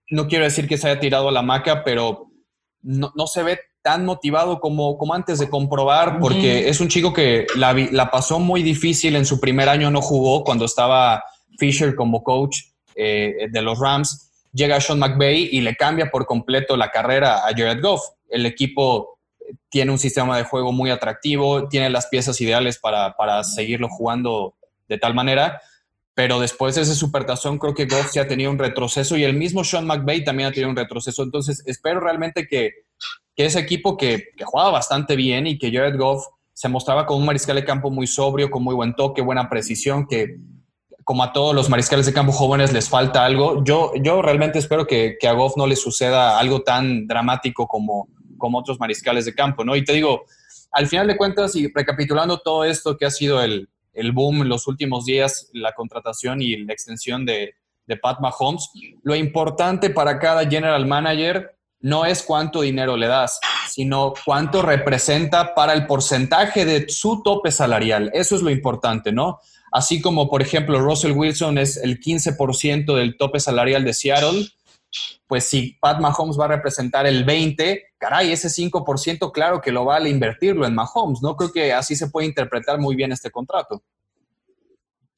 [0.09, 2.27] no quiero decir que se haya tirado a la maca, pero
[2.81, 7.47] no, se ve tan motivado como, como antes de comprobar, porque es un chico que
[7.55, 11.23] la, la, pasó muy difícil en su primer año, no jugó cuando estaba
[11.57, 12.57] Fisher como coach
[12.95, 14.31] eh, de los Rams.
[14.53, 18.01] Llega Sean McVay y le cambia por completo la carrera a Jared Goff.
[18.29, 19.19] El equipo
[19.69, 24.55] tiene un sistema de juego muy atractivo, tiene las piezas ideales para, para seguirlo jugando
[24.87, 25.61] de tal manera
[26.15, 29.35] pero después de ese supertazón creo que Goff se ha tenido un retroceso y el
[29.35, 31.21] mismo Sean McVay también ha tenido un retroceso.
[31.21, 32.71] Entonces espero realmente que,
[33.35, 37.19] que ese equipo que, que jugaba bastante bien y que Jared Goff se mostraba como
[37.19, 40.37] un mariscal de campo muy sobrio, con muy buen toque, buena precisión, que
[41.03, 43.61] como a todos los mariscales de campo jóvenes les falta algo.
[43.65, 48.07] Yo, yo realmente espero que, que a Goff no le suceda algo tan dramático como,
[48.37, 49.75] como otros mariscales de campo, ¿no?
[49.75, 50.23] Y te digo,
[50.71, 54.49] al final de cuentas, y recapitulando todo esto que ha sido el, el boom en
[54.49, 57.55] los últimos días, la contratación y la extensión de,
[57.87, 58.69] de Pat Mahomes,
[59.03, 65.53] lo importante para cada general manager no es cuánto dinero le das, sino cuánto representa
[65.53, 68.09] para el porcentaje de su tope salarial.
[68.13, 69.39] Eso es lo importante, ¿no?
[69.71, 74.47] Así como, por ejemplo, Russell Wilson es el 15% del tope salarial de Seattle,
[75.27, 79.83] pues si Pat Mahomes va a representar el 20, caray, ese 5% claro que lo
[79.83, 81.35] vale invertirlo en Mahomes, ¿no?
[81.35, 83.81] Creo que así se puede interpretar muy bien este contrato.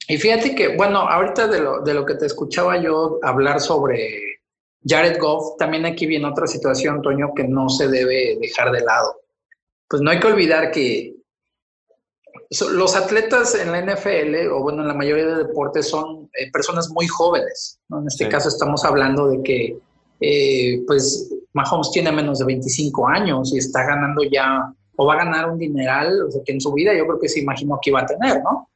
[0.08, 4.39] Y fíjate que, bueno, ahorita de lo, de lo que te escuchaba yo hablar sobre
[4.86, 9.19] Jared Goff, también aquí viene otra situación, Toño, que no se debe dejar de lado.
[9.89, 11.13] Pues no hay que olvidar que
[12.71, 16.89] los atletas en la NFL, o bueno, en la mayoría de deportes, son eh, personas
[16.89, 17.82] muy jóvenes.
[17.89, 19.78] En este caso estamos hablando de que,
[20.20, 25.26] eh, pues, Mahomes tiene menos de 25 años y está ganando ya, o va a
[25.26, 27.90] ganar un dineral, o sea, que en su vida yo creo que se imaginó que
[27.90, 28.70] iba a tener, ¿no?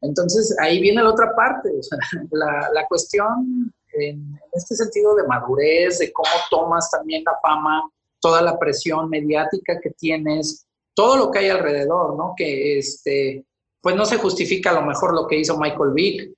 [0.00, 1.98] Entonces, ahí viene la otra parte, o sea,
[2.30, 7.82] la, la cuestión en, en este sentido de madurez, de cómo tomas también la fama,
[8.20, 12.34] toda la presión mediática que tienes, todo lo que hay alrededor, ¿no?
[12.36, 13.44] Que este,
[13.80, 16.32] pues no se justifica a lo mejor lo que hizo Michael Vick,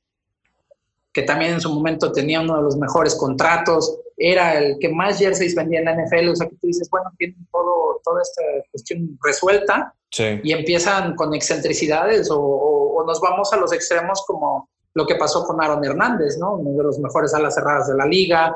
[1.12, 5.18] que también en su momento tenía uno de los mejores contratos, era el que más
[5.18, 8.42] jerseys vendía en la NFL, o sea que tú dices, bueno, tienen todo, toda esta
[8.72, 9.94] cuestión resuelta
[10.42, 15.62] y empiezan con excentricidades o, nos vamos a los extremos como lo que pasó con
[15.62, 16.56] Aaron Hernández, ¿no?
[16.56, 18.54] Uno de los mejores alas cerradas de la liga,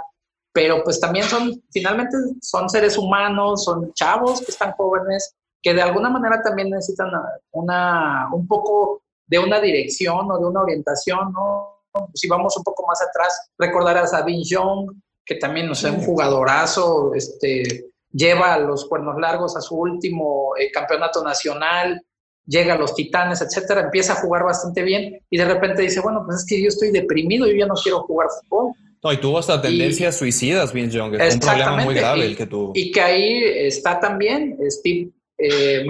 [0.53, 5.81] pero pues también son, finalmente son seres humanos, son chavos que están jóvenes, que de
[5.81, 7.11] alguna manera también necesitan
[7.53, 11.79] una, un poco de una dirección o de una orientación, ¿no?
[12.13, 14.93] Si vamos un poco más atrás, recordarás a Vin Young,
[15.25, 20.55] que también, no sé, un jugadorazo, este, lleva a los cuernos largos a su último
[20.59, 22.03] eh, campeonato nacional,
[22.47, 26.23] llega a los titanes, etcétera, empieza a jugar bastante bien y de repente dice, bueno,
[26.27, 28.73] pues es que yo estoy deprimido, yo ya no quiero jugar fútbol.
[29.03, 32.47] No, y tuvo hasta tendencias suicidas, Vin Young, que un problema muy grave el que
[32.47, 32.73] tuvo.
[32.75, 35.85] Y que ahí está también Steve eh,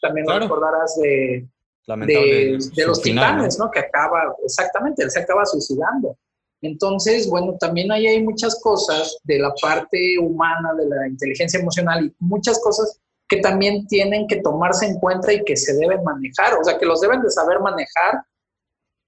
[0.00, 1.44] también lo recordarás de,
[1.86, 3.70] de, los titanes, ¿no?
[3.70, 6.16] Que acaba, exactamente, él se acaba suicidando.
[6.62, 12.06] Entonces, bueno, también ahí hay muchas cosas de la parte humana, de la inteligencia emocional
[12.06, 16.54] y muchas cosas que también tienen que tomarse en cuenta y que se deben manejar,
[16.58, 18.22] o sea, que los deben de saber manejar.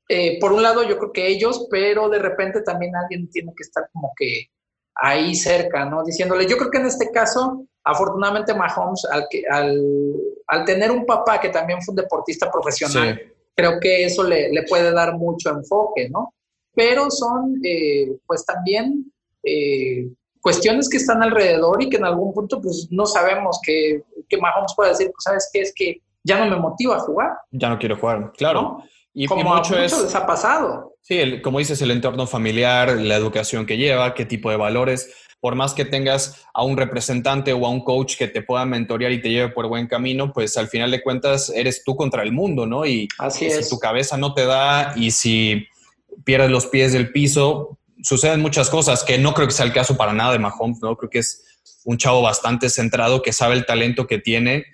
[0.08, 3.62] Eh, por un lado, yo creo que ellos, pero de repente también alguien tiene que
[3.62, 4.48] estar como que
[4.94, 6.02] ahí cerca, ¿no?
[6.02, 9.80] Diciéndole, yo creo que en este caso, afortunadamente Mahomes, al, que, al,
[10.48, 13.20] al tener un papá que también fue un deportista profesional,
[13.54, 16.34] creo que eso le, le, puede dar mucho enfoque, ¿no?
[16.78, 19.12] Pero son, eh, pues también
[19.42, 20.08] eh,
[20.40, 24.74] cuestiones que están alrededor y que en algún punto pues no sabemos que, que Mahomes
[24.76, 27.30] puede decir, pues sabes qué, es que ya no me motiva a jugar.
[27.50, 28.84] Ya no quiero jugar, claro.
[29.12, 30.94] Y, como mucho, les ha pasado.
[31.00, 35.12] Sí, como dices, el entorno familiar, la educación que lleva, qué tipo de valores.
[35.40, 39.10] Por más que tengas a un representante o a un coach que te pueda mentorear
[39.10, 42.30] y te lleve por buen camino, pues al final de cuentas eres tú contra el
[42.30, 42.86] mundo, ¿no?
[42.86, 45.66] Y Así si tu cabeza no te da y si
[46.24, 49.96] pierdes los pies del piso, suceden muchas cosas que no creo que sea el caso
[49.96, 50.96] para nada de Mahomes, ¿no?
[50.96, 51.44] Creo que es
[51.84, 54.64] un chavo bastante centrado que sabe el talento que tiene,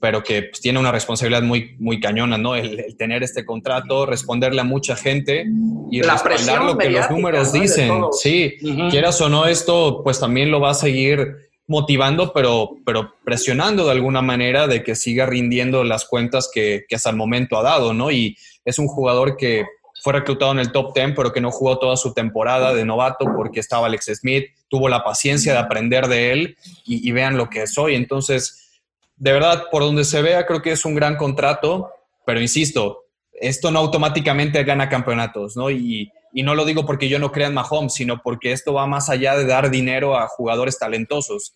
[0.00, 2.54] pero que pues, tiene una responsabilidad muy, muy cañona, ¿no?
[2.54, 5.46] El, tener este contrato, responderle a mucha gente
[5.90, 7.90] y La respaldar lo que los números dicen.
[8.12, 8.56] Sí,
[8.90, 13.92] quieras o no, esto pues también lo va a seguir motivando, pero, pero presionando de
[13.92, 17.92] alguna manera de que siga rindiendo las cuentas que, que hasta el momento ha dado,
[17.92, 18.10] ¿no?
[18.10, 19.66] Y es un jugador que
[20.02, 23.26] fue reclutado en el top 10, pero que no jugó toda su temporada de novato
[23.36, 27.66] porque estaba Alex Smith, tuvo la paciencia de aprender de él y, vean lo que
[27.66, 27.94] soy.
[27.94, 28.80] Entonces,
[29.16, 31.90] de verdad, por donde se vea, creo que es un gran contrato,
[32.24, 35.70] pero insisto, esto no automáticamente gana campeonatos, ¿no?
[35.70, 39.10] Y, no lo digo porque yo no crea en Mahomes, sino porque esto va más
[39.10, 41.52] allá de dar dinero a jugadores talentosos.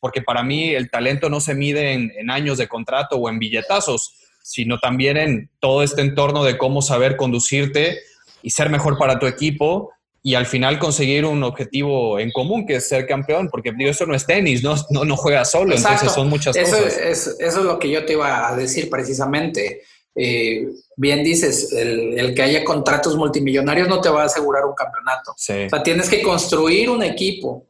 [0.00, 3.38] Porque para mí el talento no se mide en, en años de contrato o en
[3.38, 8.00] billetazos sino también en todo este entorno de cómo saber conducirte
[8.42, 9.90] y ser mejor para tu equipo
[10.22, 14.04] y al final conseguir un objetivo en común, que es ser campeón, porque digo, eso
[14.04, 16.98] no es tenis, no, no, no juegas solo, entonces son muchas eso cosas.
[16.98, 19.82] Es, eso es lo que yo te iba a decir precisamente.
[20.14, 24.74] Eh, bien dices, el, el, que haya contratos multimillonarios no te va a asegurar un
[24.74, 25.32] campeonato.
[25.32, 27.64] O sea, tienes que construir un equipo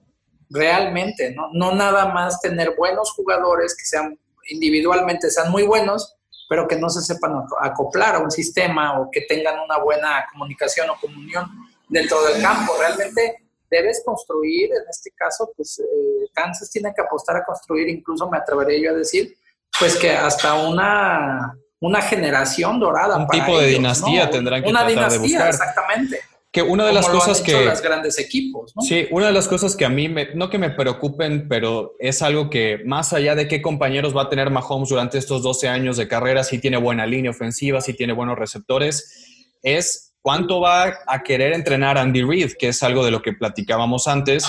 [0.51, 1.51] realmente, ¿no?
[1.53, 6.14] No nada más tener buenos jugadores que sean individualmente sean muy buenos,
[6.49, 10.91] pero que no se sepan acoplar a un sistema o que tengan una buena comunicación
[10.91, 11.51] o comunión
[11.89, 12.75] dentro del campo.
[12.79, 18.29] Realmente debes construir, en este caso, pues eh, Kansas tiene que apostar a construir, incluso
[18.31, 19.37] me atreveré yo a decir,
[19.79, 23.17] pues que hasta una, una generación dorada.
[23.17, 25.49] Un tipo de dinastía tendrán que una tratar de buscar.
[25.49, 28.83] Exactamente que una de las cosas que los grandes equipos, ¿no?
[28.83, 32.23] Sí, una de las cosas que a mí me, no que me preocupen, pero es
[32.23, 35.97] algo que más allá de qué compañeros va a tener Mahomes durante estos 12 años
[35.97, 41.23] de carrera, si tiene buena línea ofensiva, si tiene buenos receptores, es cuánto va a
[41.23, 44.47] querer entrenar Andy Reid, que es algo de lo que platicábamos antes.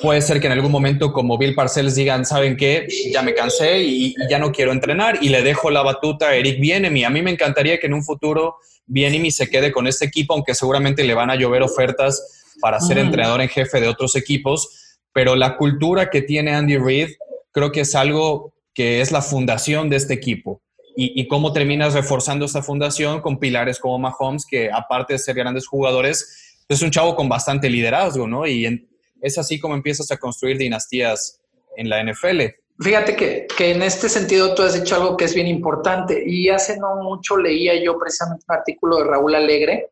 [0.00, 2.86] Puede ser que en algún momento como Bill Parcells digan, ¿saben qué?
[3.12, 6.60] Ya me cansé y, ya no quiero entrenar y le dejo la batuta a Eric
[6.60, 7.02] Bienemi.
[7.02, 10.54] A mí me encantaría que en un futuro Bienemi se quede con este equipo, aunque
[10.54, 15.34] seguramente le van a llover ofertas para ser entrenador en jefe de otros equipos, pero
[15.34, 17.08] la cultura que tiene Andy Reid
[17.50, 20.62] creo que es algo que es la fundación de este equipo.
[20.98, 25.66] Y, cómo terminas reforzando esta fundación con pilares como Mahomes, que aparte de ser grandes
[25.66, 28.46] jugadores, es un chavo con bastante liderazgo, ¿no?
[28.46, 28.88] Y
[29.20, 31.42] es así como empiezas a construir dinastías
[31.76, 32.40] en la NFL.
[32.80, 36.48] Fíjate que, que, en este sentido tú has dicho algo que es bien importante y
[36.50, 39.90] hace no mucho leía yo precisamente un artículo de Raúl Alegre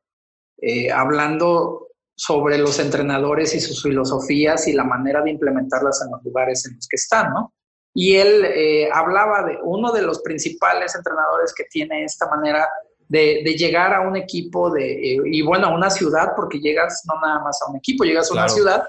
[0.60, 6.22] eh, hablando sobre los entrenadores y sus filosofías y la manera de implementarlas en los
[6.24, 7.53] lugares en los que están, ¿no?
[7.94, 12.68] Y él eh, hablaba de uno de los principales entrenadores que tiene esta manera
[13.08, 17.02] de, de llegar a un equipo de, eh, y bueno, a una ciudad, porque llegas
[17.06, 18.84] no nada más a un equipo, llegas a una ciudad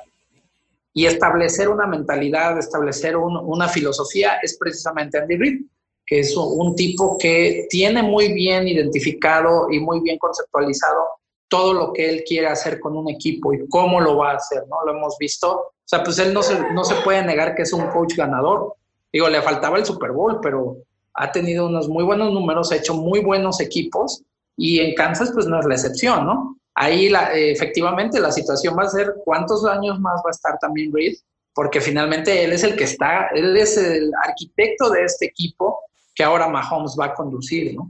[0.96, 5.62] y establecer una mentalidad, establecer una filosofía es precisamente Andy Reid,
[6.06, 11.04] que es un, tipo que tiene muy bien identificado y muy bien conceptualizado
[11.50, 14.64] todo lo que él quiere hacer con un equipo y cómo lo va a hacer,
[14.70, 14.86] ¿no?
[14.86, 15.52] Lo hemos visto.
[15.52, 18.76] O sea, pues él no se, no se puede negar que es un coach ganador.
[19.16, 20.76] Digo, le faltaba el Super Bowl, pero
[21.14, 24.22] ha tenido unos muy buenos números, ha hecho muy buenos equipos
[24.58, 26.58] y en Kansas pues no es la excepción, ¿no?
[26.76, 30.92] ahí la, efectivamente la situación va a ser cuántos años más va a estar también
[30.94, 31.16] Reed,
[31.54, 35.80] porque finalmente él es el que está, él es el arquitecto de este equipo
[36.14, 37.90] que ahora Mahomes va a conducir, ¿no?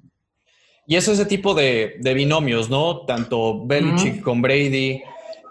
[0.87, 3.07] Y es ese tipo de, binomios, ¿no?
[3.07, 5.01] Tanto Belichick con Brady,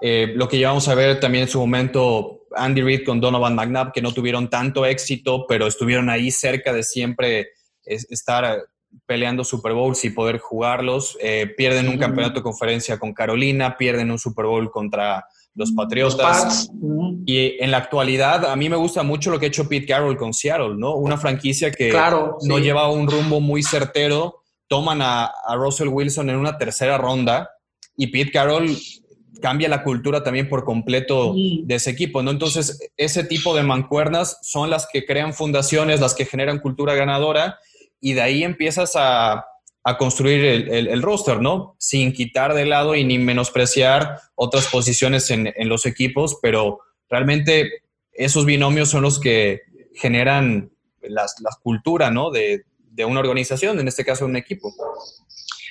[0.00, 3.92] eh, lo que llevamos a ver también en su momento Andy Reid con Donovan McNabb,
[3.92, 7.48] que no tuvieron tanto éxito, pero estuvieron ahí cerca de siempre
[7.84, 8.64] estar
[9.06, 11.18] peleando Super Bowls y poder jugarlos.
[11.20, 15.24] Eh, pierden un campeonato de conferencia con Carolina, pierden un Super Bowl contra
[15.54, 16.70] los Patriotas.
[17.26, 20.16] y en la actualidad, a mí me gusta mucho lo que ha hecho Pete Carroll
[20.16, 20.94] con Seattle, ¿no?
[20.96, 21.92] Una franquicia que
[22.42, 24.42] no lleva un rumbo muy certero.
[24.66, 27.50] Toman a, a Russell Wilson en una tercera ronda
[27.96, 28.76] y Pete Carroll
[29.40, 32.30] cambia la cultura también por completo de ese equipo, ¿no?
[32.30, 37.58] Entonces, ese tipo de mancuernas son las que crean fundaciones, las que generan cultura ganadora
[38.00, 39.46] y de ahí empiezas a,
[39.98, 41.76] construir el, roster, ¿no?
[41.78, 46.80] Sin quitar de lado y ni menospreciar otras posiciones en, los equipos, pero
[47.10, 47.82] realmente
[48.12, 49.60] esos binomios son los que
[49.94, 50.70] generan
[51.02, 51.26] la
[51.62, 52.30] cultura, ¿no?
[52.30, 54.72] De, de una organización, en este caso un equipo.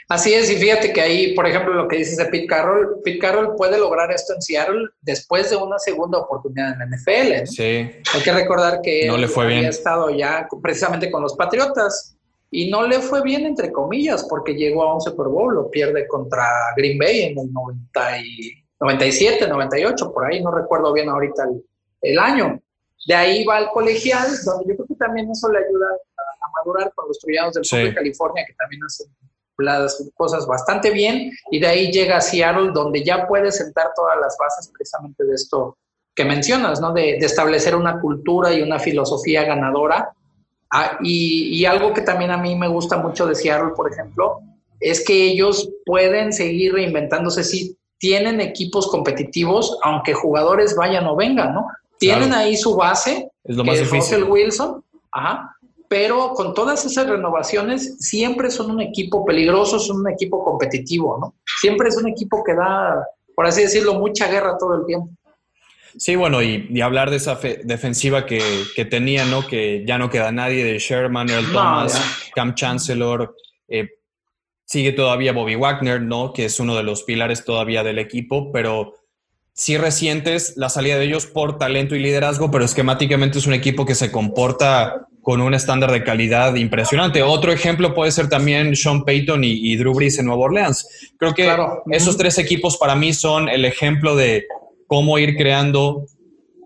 [0.09, 3.19] Así es, y fíjate que ahí, por ejemplo, lo que dices de Pete Carroll, Pete
[3.19, 7.47] Carroll puede lograr esto en Seattle después de una segunda oportunidad en la NFL.
[7.47, 7.89] Sí.
[8.13, 9.69] Hay que recordar que no le fue había bien.
[9.69, 12.15] estado ya precisamente con los Patriotas
[12.51, 16.07] y no le fue bien, entre comillas, porque llegó a un Super Bowl, lo pierde
[16.07, 16.45] contra
[16.77, 21.47] Green Bay en el 90 y 97, 98, por ahí, no recuerdo bien ahorita
[22.01, 22.61] el, año.
[23.07, 26.93] De ahí va al colegial, donde yo creo que también eso le ayuda a, madurar
[26.93, 29.07] con los estudiantes del sur de California, que también hacen
[29.57, 34.17] las cosas bastante bien y de ahí llega a Seattle donde ya puede sentar todas
[34.19, 35.77] las bases precisamente de esto
[36.15, 36.93] que mencionas, ¿no?
[36.93, 40.13] De, establecer una cultura y una filosofía ganadora.
[40.69, 44.39] Ah, y, y, algo que también a mí me gusta mucho de Seattle, por ejemplo,
[44.79, 51.53] es que ellos pueden seguir reinventándose si tienen equipos competitivos, aunque jugadores vayan o vengan,
[51.53, 51.67] ¿no?
[51.99, 55.55] Tienen ahí su base, es lo más que Russell Wilson, ajá,
[55.93, 61.35] pero con todas esas renovaciones siempre son un equipo peligroso, son un equipo competitivo, ¿no?
[61.61, 65.11] Siempre es un equipo que da, por así decirlo, mucha guerra todo el tiempo.
[65.95, 68.41] Sí, bueno, y, hablar de esa defensiva que,
[68.75, 69.45] que, tenía, ¿no?
[69.45, 72.01] Que ya no queda nadie de Sherman, Earl Thomas,
[72.33, 73.35] Cam Chancellor,
[73.67, 73.89] eh,
[74.65, 76.33] sigue todavía Bobby Wagner, ¿no?
[76.33, 78.95] Que es uno de los pilares todavía del equipo, pero
[79.53, 83.85] sí recientes la salida de ellos por talento y liderazgo, pero esquemáticamente es un equipo
[83.85, 87.23] que se comporta con un estándar de calidad impresionante.
[87.23, 91.13] Otro ejemplo puede ser también Sean Payton y, Drew Brees en Nueva Orleans.
[91.17, 91.49] Creo que
[91.91, 94.45] esos tres equipos para mí son el ejemplo de
[94.85, 96.05] cómo ir creando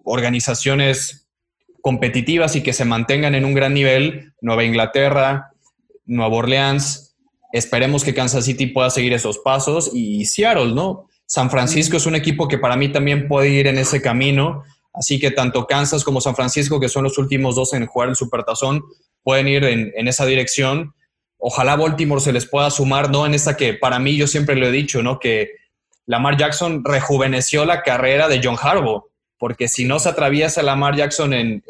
[0.04, 1.28] organizaciones
[1.82, 4.34] competitivas y que se mantengan en un gran nivel.
[4.42, 5.52] Nueva Inglaterra,
[6.08, 7.16] Nueva Orleans.
[7.54, 11.08] Esperemos que Kansas City pueda seguir esos pasos y Seattle, ¿no?
[11.28, 14.64] San Francisco es un equipo que para mí también puede ir en ese camino
[14.98, 18.16] Así que tanto Kansas como San Francisco, que son los últimos dos en jugar el
[18.16, 18.84] Supertazón,
[19.24, 20.96] pueden ir en, esa dirección.
[21.38, 23.26] Ojalá Baltimore se les pueda sumar, ¿no?
[23.26, 25.20] En esta que para mí yo siempre lo he dicho, ¿no?
[25.20, 25.52] Que
[26.08, 29.04] Lamar Jackson rejuveneció la carrera de John Harbaugh,
[29.38, 31.64] porque si no se atraviesa Lamar Jackson en,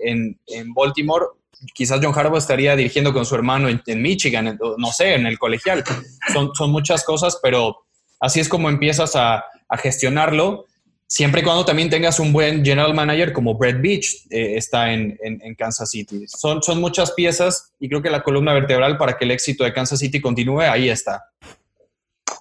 [0.73, 1.25] Baltimore,
[1.73, 5.83] quizás John Harbaugh estaría dirigiendo con su hermano en, Michigan, no sé, en el colegial.
[6.31, 7.79] Son, son muchas cosas, pero
[8.21, 9.43] así es como empiezas a
[9.79, 10.65] gestionarlo
[11.07, 15.17] siempre y cuando también tengas un buen general manager como Brett Beach eh, está en,
[15.57, 16.25] Kansas City.
[16.27, 19.73] Son, son muchas piezas y creo que la columna vertebral para que el éxito de
[19.73, 21.23] Kansas City continúe, ahí está.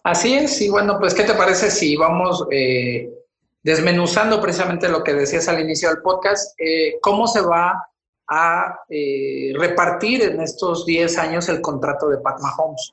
[0.02, 3.08] Así es, y bueno, pues ¿qué te parece si vamos eh,
[3.62, 6.58] desmenuzando precisamente lo que decías al inicio del podcast?
[6.60, 7.88] Eh, ¿Cómo se va
[8.28, 12.92] a repartir en estos 10 años el contrato de Pat Mahomes?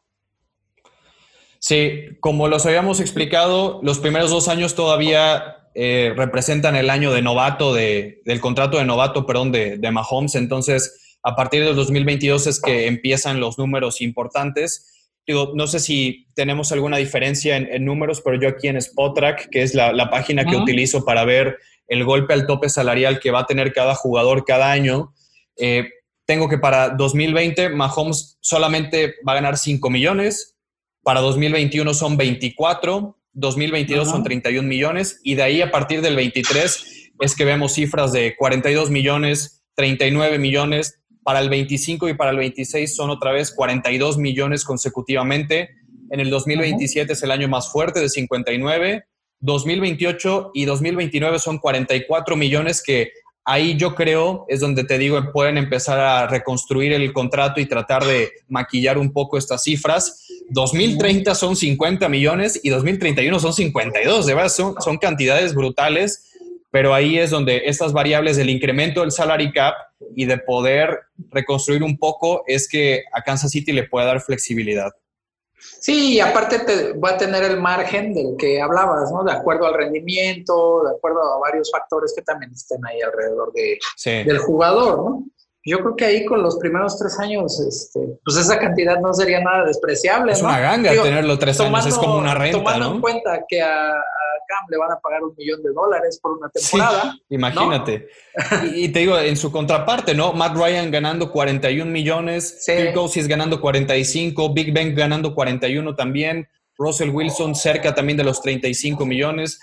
[1.57, 7.21] Sí, como los habíamos explicado, los primeros dos años todavía eh, representan el año de
[7.21, 10.35] novato, de, del contrato de novato, perdón, de, de Mahomes.
[10.35, 14.93] Entonces, a partir del 2022 es que empiezan los números importantes.
[15.25, 19.61] Digo, no sé si tenemos alguna diferencia en, números, pero yo aquí en Spotrack, que
[19.61, 23.45] es la, página que utilizo para ver el golpe al tope salarial que va a
[23.45, 25.13] tener cada jugador cada año,
[25.55, 25.87] eh,
[26.25, 30.57] tengo que para 2020 Mahomes solamente va a ganar 5 millones,
[31.03, 37.11] para 2021 son 24, 2022 son 31 millones y de ahí a partir del 23
[37.19, 42.37] es que vemos cifras de 42 millones, 39 millones, para el 25 y para el
[42.37, 45.69] 26 son otra vez 42 millones consecutivamente.
[46.09, 49.05] En el 2027 es el año más fuerte de 59.
[49.39, 53.11] 2028 y 2029 son 44 millones que
[53.45, 58.05] ahí yo creo es donde te digo pueden empezar a reconstruir el contrato y tratar
[58.05, 60.27] de maquillar un poco estas cifras.
[60.49, 66.31] 2030 son 50 millones y 2031 son 52, de verdad son, son cantidades brutales,
[66.71, 69.75] pero ahí es donde estas variables del incremento del salary cap
[70.15, 70.99] y de poder
[71.31, 74.91] reconstruir un poco es que a Kansas City le puede dar flexibilidad.
[75.79, 79.23] Sí, y aparte te, va a tener el margen del que hablabas, ¿no?
[79.23, 83.79] De acuerdo al rendimiento, de acuerdo a varios factores que también estén ahí alrededor de,
[84.23, 85.25] del jugador, ¿no?
[85.65, 89.39] Yo creo que ahí con los primeros tres años, este, pues esa cantidad no sería
[89.39, 90.33] nada despreciable.
[90.33, 93.93] Es una ganga tenerlo tres años, es como una renta, tomando en cuenta que a,
[94.45, 97.15] Cam le van a pagar un millón de dólares por una temporada.
[97.29, 98.09] imagínate.
[98.75, 100.33] Y, te digo, en su contraparte, ¿no?
[100.33, 102.73] Matt Ryan ganando 41 millones, sí.
[102.73, 106.47] Kirk ganando 45, Big Ben ganando 41 también,
[106.77, 109.59] Russell Wilson cerca también de los 35 millones.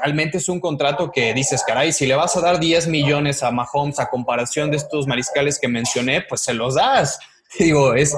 [0.00, 3.50] Realmente es un contrato que dices, caray, si le vas a dar 10 millones a
[3.50, 7.18] Mahomes a comparación de estos mariscales que mencioné, pues se los das.
[7.58, 8.14] Digo, es,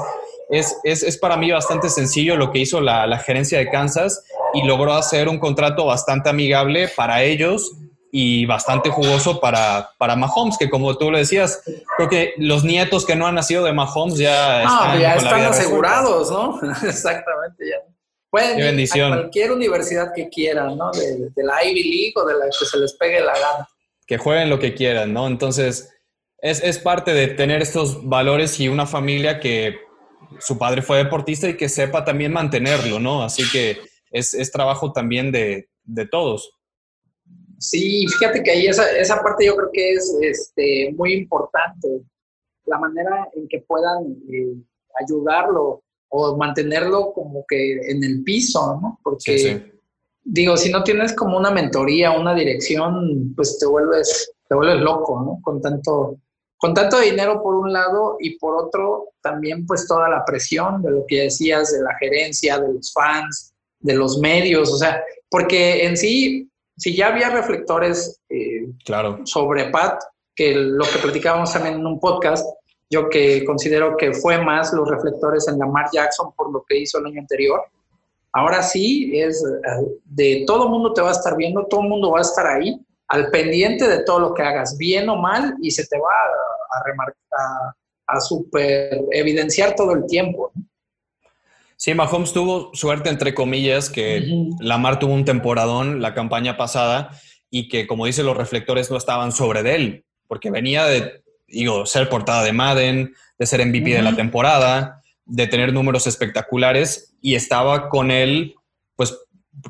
[0.50, 4.24] es, es, para mí bastante sencillo lo que hizo la, gerencia de Kansas
[4.54, 7.72] y logró hacer un contrato bastante amigable para ellos
[8.12, 11.62] y bastante jugoso para, para Mahomes, que como tú lo decías,
[11.96, 16.30] creo que los nietos que no han nacido de Mahomes ya están, ya están asegurados,
[16.30, 16.58] ¿no?
[16.82, 17.65] Exactamente,
[18.36, 20.90] Pueden ir a cualquier universidad que quieran, ¿no?
[20.92, 23.68] De, de, la Ivy League o de la que se les pegue la gana.
[24.06, 25.26] Que jueguen lo que quieran, ¿no?
[25.26, 25.90] Entonces,
[26.38, 29.76] es, es parte de tener estos valores y una familia que
[30.38, 33.22] su padre fue deportista y que sepa también mantenerlo, ¿no?
[33.22, 33.78] Así que
[34.10, 35.68] es, trabajo también de,
[36.10, 36.52] todos.
[37.58, 42.02] Sí, fíjate que ahí esa, esa parte yo creo que es este, muy importante,
[42.66, 44.56] la manera en que puedan eh,
[45.00, 49.00] ayudarlo o mantenerlo como que en el piso, ¿no?
[49.02, 49.72] Porque,
[50.22, 55.20] digo, si no tienes como una mentoría, una dirección, pues te vuelves, te vuelves loco,
[55.22, 55.38] ¿no?
[55.42, 56.16] Con tanto,
[56.56, 60.90] con tanto dinero por un lado y por otro también pues toda la presión de
[60.92, 65.84] lo que decías de la gerencia, de los fans, de los medios, o sea, porque
[65.84, 69.20] en sí, si ya había reflectores eh, claro.
[69.24, 70.00] sobre Pat,
[70.34, 72.46] que lo que platicábamos también en un podcast,
[72.90, 76.98] yo que considero que fue más los reflectores en Lamar Jackson por lo que hizo
[76.98, 77.62] el año anterior.
[78.32, 82.18] Ahora sí, es eh, de todo mundo te va a estar viendo, todo mundo va
[82.18, 82.78] a estar ahí
[83.08, 86.84] al pendiente de todo lo que hagas, bien o mal, y se te va a,
[86.84, 87.16] remarcar,
[88.06, 90.52] a, super evidenciar todo el tiempo.
[91.76, 97.10] Sí, Mahomes tuvo suerte, entre comillas, que Lamar tuvo un temporadón la campaña pasada
[97.48, 101.86] y que, como dicen los reflectores, no estaban sobre de él, porque venía de, digo,
[101.86, 107.34] ser portada de Madden, de ser MVP de la temporada, de tener números espectaculares y
[107.34, 108.54] estaba con él,
[108.94, 109.16] pues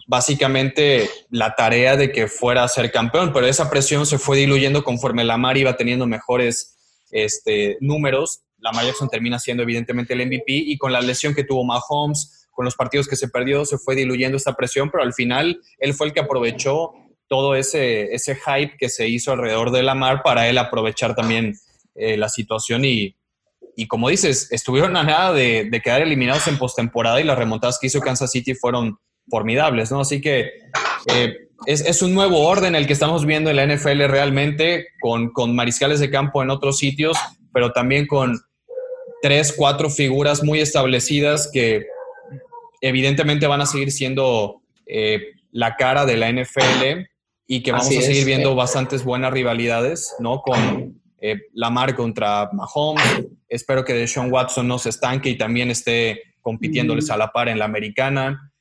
[0.06, 4.84] básicamente la tarea de que fuera a ser campeón, pero esa presión se fue diluyendo
[4.84, 6.76] conforme Lamar iba teniendo mejores
[7.10, 8.42] este, números.
[8.58, 12.64] Lamar Jackson termina siendo evidentemente el MVP y con la lesión que tuvo Mahomes, con
[12.64, 16.08] los partidos que se perdió, se fue diluyendo esta presión, pero al final él fue
[16.08, 16.92] el que aprovechó
[17.28, 21.54] todo ese, ese hype que se hizo alrededor de Lamar para él aprovechar también
[21.98, 23.16] eh, la situación y,
[23.76, 27.78] y como dices, estuvieron a nada de, de quedar eliminados en postemporada y las remontadas
[27.78, 30.00] que hizo Kansas City fueron formidables, ¿no?
[30.00, 30.50] Así que
[31.06, 31.36] eh,
[31.66, 36.00] es, un nuevo orden el que estamos viendo en la NFL realmente, con, con, mariscales
[36.00, 37.16] de campo en otros sitios,
[37.52, 38.38] pero también con
[39.22, 41.86] tres, cuatro figuras muy establecidas que
[42.80, 47.06] evidentemente van a seguir siendo eh, la cara de la NFL
[47.46, 50.42] y que vamos a seguir viendo bastantes buenas rivalidades, ¿no?
[50.42, 53.26] Con eh, Lamar contra Mahomes.
[53.48, 57.58] Espero que Deshaun Watson no se estanque y también esté compitiéndoles a la par en
[57.58, 58.52] la americana.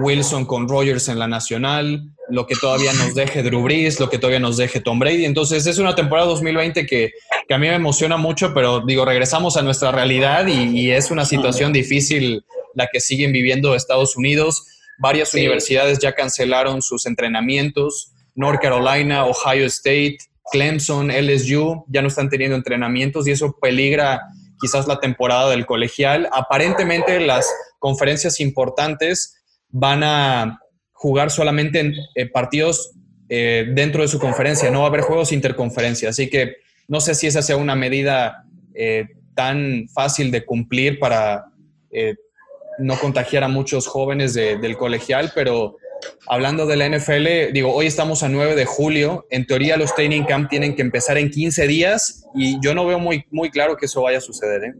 [0.00, 4.18] Wilson con Rogers en la nacional, lo que todavía nos deje Drew Brees, lo que
[4.18, 5.24] todavía nos deje Tom Brady.
[5.24, 7.12] Entonces es una temporada 2020 que,
[7.46, 11.24] que a mí me emociona mucho, pero digo, regresamos a nuestra realidad y, es una
[11.24, 12.44] situación difícil
[12.74, 14.66] la que siguen viviendo Estados Unidos.
[14.98, 18.12] Varias universidades ya cancelaron sus entrenamientos.
[18.34, 20.18] North Carolina, Ohio State,
[20.50, 24.20] Clemson, LSU ya no están teniendo entrenamientos y eso peligra
[24.60, 26.28] quizás la temporada del colegial.
[26.32, 29.36] Aparentemente las conferencias importantes
[29.68, 30.60] van a
[30.92, 32.92] jugar solamente en eh, partidos
[33.28, 36.56] eh, dentro de su conferencia, no va a haber juegos interconferencia, así que
[36.88, 38.44] no sé si esa sea una medida
[38.74, 41.46] eh, tan fácil de cumplir para
[42.78, 45.76] no contagiar a muchos jóvenes del colegial, pero
[46.26, 50.24] hablando de la NFL, digo, hoy estamos a 9 de julio, en teoría los training
[50.24, 53.86] camp tienen que empezar en 15 días y yo no veo muy, muy claro que
[53.86, 54.74] eso vaya a suceder.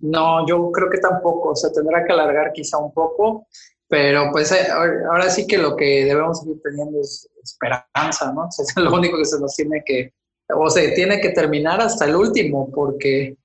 [0.00, 3.46] No, yo creo que tampoco, se tendrá que alargar quizá un poco
[3.94, 8.48] pero pues eh, ahora sí que lo que debemos seguir teniendo es esperanza, ¿no?
[8.58, 10.12] es lo único que se nos tiene que,
[10.52, 13.36] o se tiene que terminar hasta el último, porque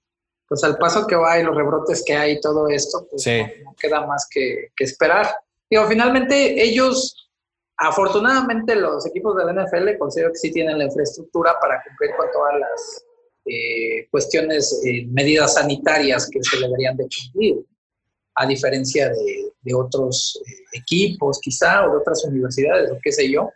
[0.47, 3.23] pues al paso que va y los rebrotes que hay y todo esto, pues
[3.63, 5.27] no, queda más que, esperar.
[5.69, 7.29] Digo, finalmente ellos,
[7.77, 12.27] afortunadamente los equipos de la NFL considero que sí tienen la infraestructura para cumplir con
[12.31, 13.05] todas las
[13.45, 17.65] eh, cuestiones, eh, medidas sanitarias que se deberían de cumplir,
[18.35, 23.29] a diferencia de, de otros eh, equipos, quizá, o de otras universidades, o qué sé
[23.29, 23.51] yo.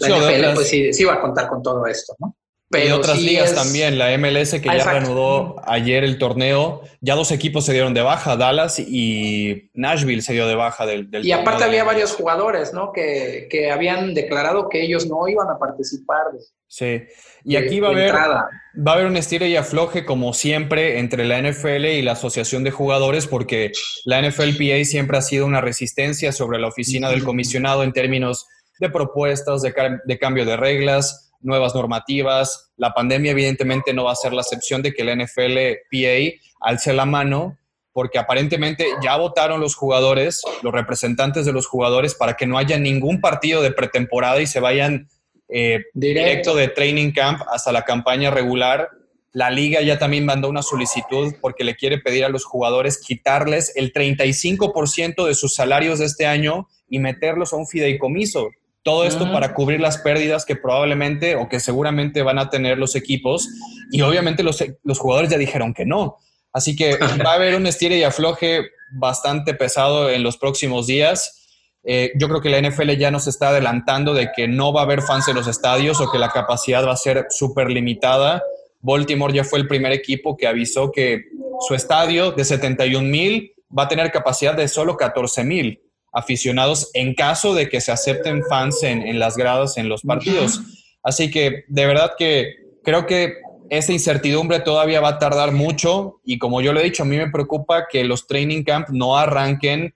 [0.00, 2.36] La NFL, pues sí, sí, va a contar con todo esto, ¿no?
[2.70, 7.64] Y otras ligas también, la MLS que ya reanudó ayer el torneo, ya dos equipos
[7.64, 11.64] se dieron de baja, Dallas y Nashville se dio de baja del, del Y aparte
[11.64, 12.92] había varios jugadores, ¿no?
[12.92, 16.26] Que, que, habían declarado que ellos no iban a participar.
[16.68, 17.02] sí,
[17.44, 21.24] y aquí va a haber, va a haber un estilo y afloje como siempre entre
[21.24, 23.72] la NFL y la Asociación de Jugadores porque
[24.04, 28.46] la NFLPA siempre ha sido una resistencia sobre la oficina del comisionado en términos
[28.78, 29.72] de propuestas, de,
[30.04, 32.72] de cambio de reglas, nuevas normativas.
[32.76, 37.06] La pandemia evidentemente no va a ser la excepción de que la NFLPA alce la
[37.06, 37.56] mano
[37.92, 42.78] porque aparentemente ya votaron los jugadores, los representantes de los jugadores, para que no haya
[42.78, 45.08] ningún partido de pretemporada y se vayan
[45.48, 46.54] eh, directo.
[46.54, 48.88] de training camp hasta la campaña regular.
[49.32, 53.72] La liga ya también mandó una solicitud porque le quiere pedir a los jugadores quitarles
[53.76, 58.50] el 35% de sus salarios de este año y meterlos a un fideicomiso.
[58.82, 62.96] Todo esto para cubrir las pérdidas que probablemente o que seguramente van a tener los
[62.96, 63.46] equipos.
[63.92, 66.16] Y obviamente los, los jugadores ya dijeron que no.
[66.52, 68.62] Así que va a haber un estire y afloje
[68.92, 71.36] bastante pesado en los próximos días.
[71.82, 74.84] Eh, yo creo que la NFL ya nos está adelantando de que no va a
[74.84, 78.42] haber fans en los estadios o que la capacidad va a ser súper limitada.
[78.80, 81.24] Baltimore ya fue el primer equipo que avisó que
[81.68, 85.80] su estadio de 71 mil va a tener capacidad de solo 14 mil
[86.12, 90.60] aficionados en caso de que se acepten fans en, las gradas en los partidos.
[91.02, 93.34] Así que de verdad que creo que
[93.70, 97.16] esa incertidumbre todavía va a tardar mucho y como yo le he dicho, a mí
[97.16, 99.94] me preocupa que los training camp no arranquen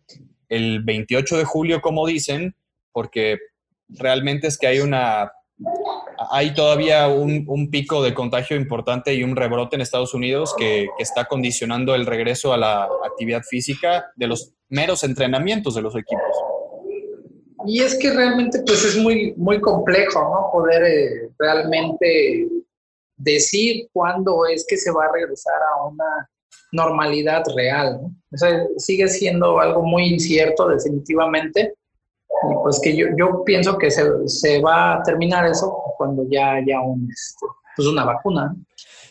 [0.49, 2.55] el 28 de julio, como dicen,
[2.93, 3.39] porque
[3.89, 5.33] realmente es que hay una
[6.31, 11.25] hay todavía un, pico de contagio importante y un rebrote en Estados Unidos que, está
[11.27, 16.23] condicionando el regreso a la actividad física de los meros entrenamientos de los equipos.
[17.67, 20.51] Y es que realmente pues es muy, muy complejo, ¿no?
[20.53, 22.47] Poder eh, realmente
[23.17, 26.29] decir cuándo es que se va a regresar a una
[26.73, 28.01] normalidad real.
[28.33, 31.75] O sea, sigue siendo algo muy incierto definitivamente
[32.63, 36.81] pues que yo, yo pienso que se, se, va a terminar eso cuando ya haya
[36.81, 38.55] un, este, pues una vacuna.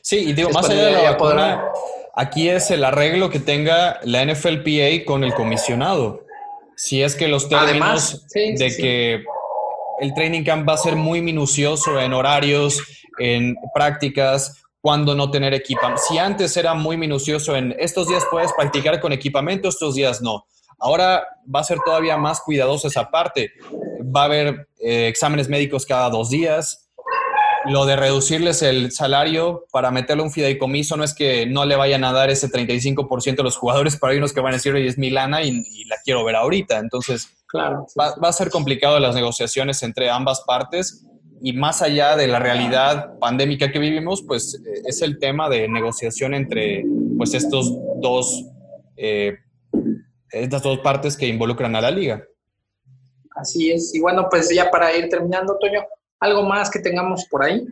[0.02, 1.66] Sí, y digo, más allá de la vacuna,
[2.16, 6.26] aquí es el arreglo que tenga la NFLPA con el comisionado.
[6.76, 9.24] Si es que los términos de que
[10.00, 12.82] el training camp va a ser muy minucioso en horarios,
[13.20, 16.02] en prácticas, cuando no tener equipamiento.
[16.10, 20.46] Si antes era muy minucioso en estos días puedes practicar con equipamiento, estos días no.
[20.84, 23.54] Ahora va a ser todavía más cuidadosa esa parte.
[24.16, 26.92] Va a haber eh, exámenes médicos cada dos días.
[27.66, 32.04] Lo de reducirles el salario para meterle un fideicomiso no es que no le vayan
[32.04, 34.88] a dar ese 35% a los jugadores, pero hay unos que van a decir, oye,
[34.88, 36.80] es mi lana y, la quiero ver ahorita.
[36.80, 41.06] Entonces, claro, va, a ser complicado las negociaciones entre ambas partes
[41.42, 45.70] y más allá de la realidad pandémica que vivimos, pues eh, es el tema de
[45.70, 46.84] negociación entre
[47.18, 48.46] pues estos dos
[48.98, 49.38] eh,
[50.34, 52.24] estas dos partes que involucran a la liga.
[53.36, 53.94] Así es.
[53.96, 55.84] Y bueno, pues ya para ir terminando, Toño,
[56.20, 57.66] ¿algo más que tengamos por ahí?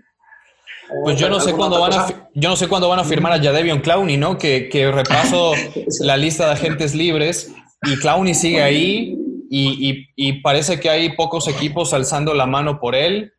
[1.04, 3.42] Pues yo no sé cuándo van a yo no sé cuándo van a firmar a
[3.42, 4.38] Jadevion Clowney, ¿no?
[4.38, 5.54] Que, que repaso
[6.02, 7.54] la lista de agentes libres
[7.84, 9.18] y Clowney sigue ahí
[9.50, 13.34] y, y, parece que hay pocos equipos alzando la mano por él.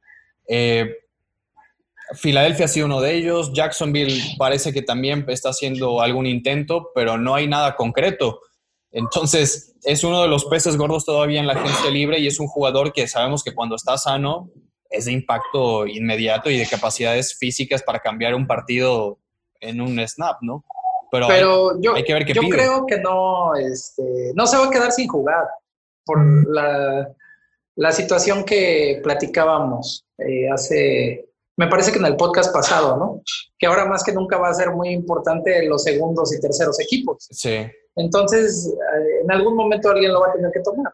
[0.47, 0.95] Eh,
[2.15, 3.53] Filadelfia ha sido uno de ellos.
[3.55, 8.41] Jacksonville parece que también está haciendo algún intento, pero no hay nada concreto.
[8.93, 12.47] Entonces, es uno de los peces gordos todavía en la agencia libre y es un
[12.47, 14.51] jugador que sabemos que cuando está sano
[14.91, 19.19] es de impacto inmediato y de capacidades físicas para cambiar un partido
[19.61, 20.65] en un snap, ¿no?
[21.11, 24.71] Pero, hay, yo, que ver qué yo creo que no, este, no se va a
[24.71, 25.47] quedar sin jugar
[26.05, 26.19] por
[26.49, 27.09] la,
[27.77, 33.23] la situación que platicábamos eh, hace, me parece que en el podcast pasado, ¿no?
[33.59, 37.29] Que ahora más que nunca va a ser muy importante los segundos y terceros equipos.
[37.31, 37.67] Sí.
[37.97, 40.93] Entonces, eh, en algún momento alguien lo va a tener que tomar.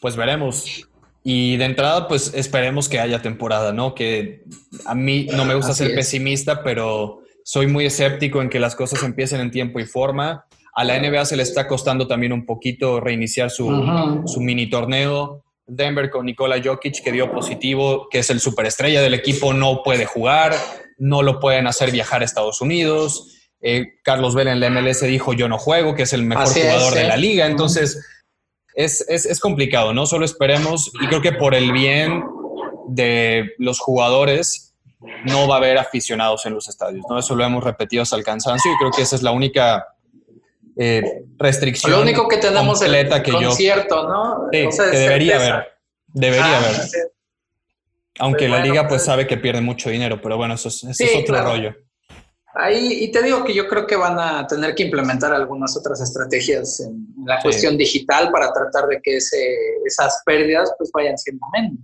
[0.00, 0.88] Pues veremos.
[1.24, 3.94] Y de entrada, pues esperemos que haya temporada, ¿no?
[3.94, 4.44] Que
[4.86, 9.02] a mí no me gusta ser pesimista, pero soy muy escéptico en que las cosas
[9.02, 10.46] empiecen en tiempo y forma.
[10.74, 13.68] A la NBA se le está costando también un poquito reiniciar su,
[14.26, 15.44] su mini torneo.
[15.66, 20.06] Denver con Nikola Jokic, que dio positivo, que es el superestrella del equipo, no puede
[20.06, 20.54] jugar,
[20.98, 23.41] no lo pueden hacer viajar a Estados Unidos.
[23.62, 26.94] Eh, Carlos Vela en la MLS dijo yo no juego, que es el mejor jugador
[26.94, 27.46] de la liga.
[27.46, 28.04] Entonces,
[28.74, 30.06] es, complicado, ¿no?
[30.06, 32.24] Solo esperemos y creo que por el bien
[32.88, 34.74] de los jugadores
[35.24, 37.18] no va a haber aficionados en los estadios, ¿no?
[37.18, 39.86] Eso lo hemos repetido hasta el cansancio y creo que esa es la única
[40.76, 41.92] eh, restricción.
[41.92, 44.48] Lo único que tenemos el que concierto, ¿no?
[44.50, 45.68] que debería haber.
[46.08, 46.76] Debería ah, haber.
[48.18, 50.84] Aunque la liga pues, pues, sabe que pierde mucho dinero, pero bueno, eso es,
[51.16, 51.74] otro rollo.
[52.54, 56.00] Ahí, y te digo que yo creo que van a tener que implementar algunas otras
[56.02, 61.78] estrategias en, la cuestión digital para tratar de que esas pérdidas pues vayan siendo menos.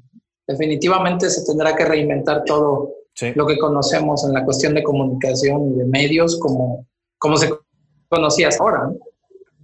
[0.47, 2.93] Definitivamente se tendrá que reinventar todo
[3.35, 6.87] lo que conocemos en la cuestión de comunicación y de medios como,
[7.19, 7.51] como se
[8.09, 8.91] conocía hasta ahora.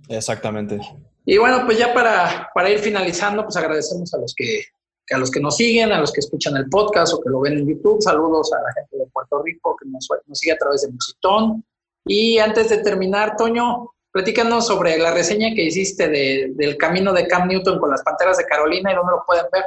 [0.09, 0.81] Exactamente.
[1.27, 4.65] Y bueno, pues ya para, para ir finalizando, pues agradecemos a los que,
[5.11, 7.59] a los que nos siguen, a los que escuchan el podcast o que lo ven
[7.59, 8.01] en YouTube.
[8.01, 11.65] Saludos a la gente de Puerto Rico que nos, sigue a través de Musitón.
[12.07, 17.27] Y antes de terminar, Toño, platícanos sobre la reseña que hiciste de, del camino de
[17.27, 19.65] Cam Newton con las Panteras de Carolina y dónde lo pueden ver.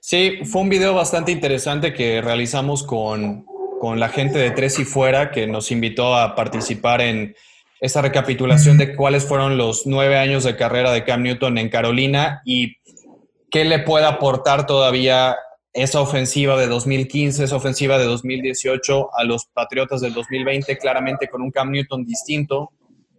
[0.00, 3.44] Sí, fue un video bastante interesante que realizamos con,
[3.80, 7.34] con la gente de Tres y Fuera que nos invitó a participar en
[7.80, 12.40] esa recapitulación de cuáles fueron los nueve años de carrera de Cam Newton en Carolina
[12.44, 12.76] y
[13.56, 15.34] qué le puede aportar todavía
[15.72, 21.40] esa ofensiva de 2015, esa ofensiva de 2018 a los Patriotas del 2020, claramente con
[21.40, 22.72] un Cam Newton distinto,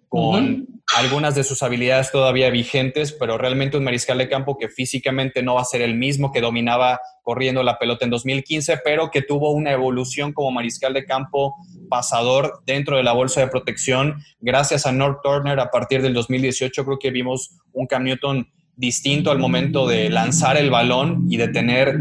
[0.07, 5.41] con algunas de sus habilidades todavía vigentes, pero realmente un mariscal de campo que físicamente
[5.41, 9.23] no va a ser el mismo que dominaba corriendo la pelota en 2015, pero que
[9.23, 11.55] tuvo una evolución como mariscal de campo
[11.89, 14.21] pasador dentro de la bolsa de protección.
[14.39, 18.47] Gracias a North Turner a partir del 2018 creo que vimos un Cam Newton
[18.78, 21.97] distinto al momento de lanzar el balón y de tener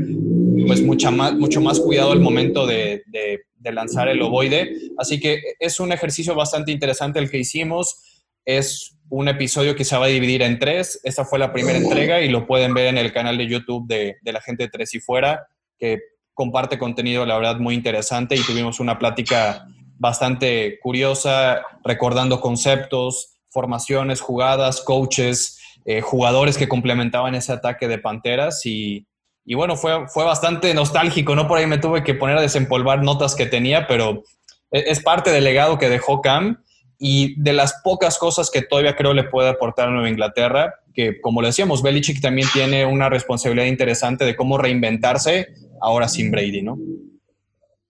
[0.67, 3.41] pues mucha más, mucho más cuidado al momento de, de,
[3.73, 4.77] lanzar el ovoide.
[4.97, 8.29] Así que es un ejercicio bastante interesante el que hicimos.
[8.45, 11.01] Es un episodio que se va a dividir en tres.
[11.03, 14.19] Esta fue la primera entrega y lo pueden ver en el canal de YouTube de,
[14.23, 15.99] de la gente de Tres y Fuera, que
[16.33, 19.67] comparte contenido, la verdad, muy interesante y tuvimos una plática
[19.99, 25.56] bastante curiosa, recordando conceptos, formaciones, jugadas, coaches,
[25.87, 29.07] eh, jugadores que complementaban ese ataque de Panteras y,
[29.45, 31.47] y bueno, fue, fue bastante nostálgico, ¿no?
[31.47, 34.25] Por ahí me tuve que poner a desempolvar notas que tenía, pero
[34.73, 36.61] e, es parte del legado que dejó Cam
[36.99, 41.21] y de las pocas cosas que todavía creo le puede aportar a Nueva Inglaterra, que
[41.21, 46.63] como le decíamos, Belichick también tiene una responsabilidad interesante de cómo reinventarse ahora sin Brady,
[46.63, 46.77] ¿no?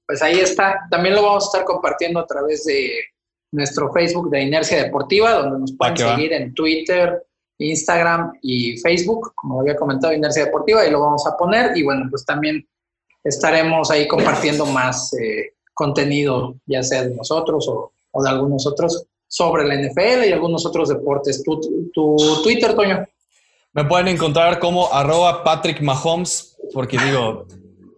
[0.06, 0.80] Pues ahí está.
[0.90, 2.90] También lo vamos a estar compartiendo a través de
[3.52, 7.22] nuestro Facebook de Inercia Deportiva, donde nos pueden seguir en Twitter,
[7.58, 11.76] Instagram y Facebook, como había comentado, Inercia Deportiva, y lo vamos a poner.
[11.76, 12.66] Y bueno, pues también
[13.24, 17.92] estaremos ahí compartiendo más eh, contenido, ya sea de nosotros o,
[18.22, 21.42] de algunos otros, sobre la NFL y algunos otros deportes.
[21.42, 23.06] ¿Tu, tu Twitter, Toño?
[23.72, 27.46] Me pueden encontrar como arroba Patrick Mahomes, porque digo,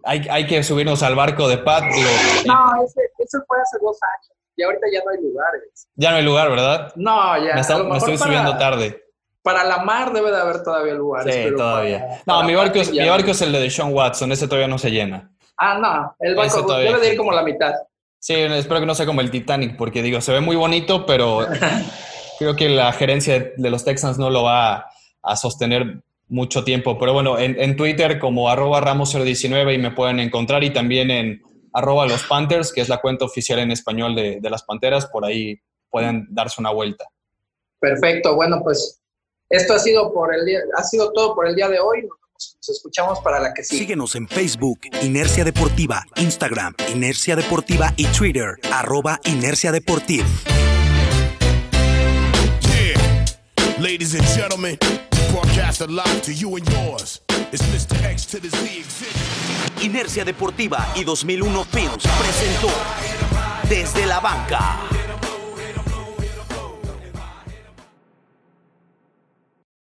[0.03, 1.83] hay, hay que subirnos al barco de Pat.
[1.83, 4.37] no, ese, fue hace dos años.
[4.57, 5.87] Y ahorita ya no hay lugares.
[5.95, 6.91] Ya no hay lugar, ¿verdad?
[6.97, 7.55] No, ya.
[7.55, 9.01] Me, estoy subiendo tarde.
[9.41, 11.33] Para la mar debe de haber todavía lugares.
[11.33, 12.21] Sí, todavía.
[12.25, 14.91] no, mi, barco es, mi barco es el de Sean Watson, ese todavía no se
[14.91, 15.31] llena.
[15.57, 17.73] Ah, no, el barco debe de ir como la mitad.
[18.19, 21.47] Sí, espero que no sea como el Titanic, porque digo, se ve muy bonito, pero
[22.39, 24.87] creo que la gerencia de los Texans no lo va
[25.23, 26.97] a, sostener mucho tiempo.
[26.97, 31.41] Pero bueno, en, Twitter como arroba ramos019 y me pueden encontrar y también en
[31.73, 35.23] arroba los Panthers, que es la cuenta oficial en español de, de las Panteras, por
[35.23, 37.05] ahí pueden darse una vuelta.
[37.79, 38.98] Perfecto, bueno, pues
[39.49, 42.03] esto ha sido, por el día, ha sido todo por el día de hoy.
[42.03, 43.79] Nos escuchamos para la que sigue.
[43.79, 50.25] Síguenos en Facebook, Inercia Deportiva, Instagram, Inercia Deportiva y Twitter, arroba Inercia Deportiva.
[53.79, 54.77] Ladies and gentlemen,
[55.31, 57.21] broadcast live to you and yours.
[57.51, 57.95] It's Mr.
[58.03, 58.85] X to the Z
[59.81, 62.69] Inercia Deportiva y 2001 Films presentó
[63.69, 64.98] Desde la Banca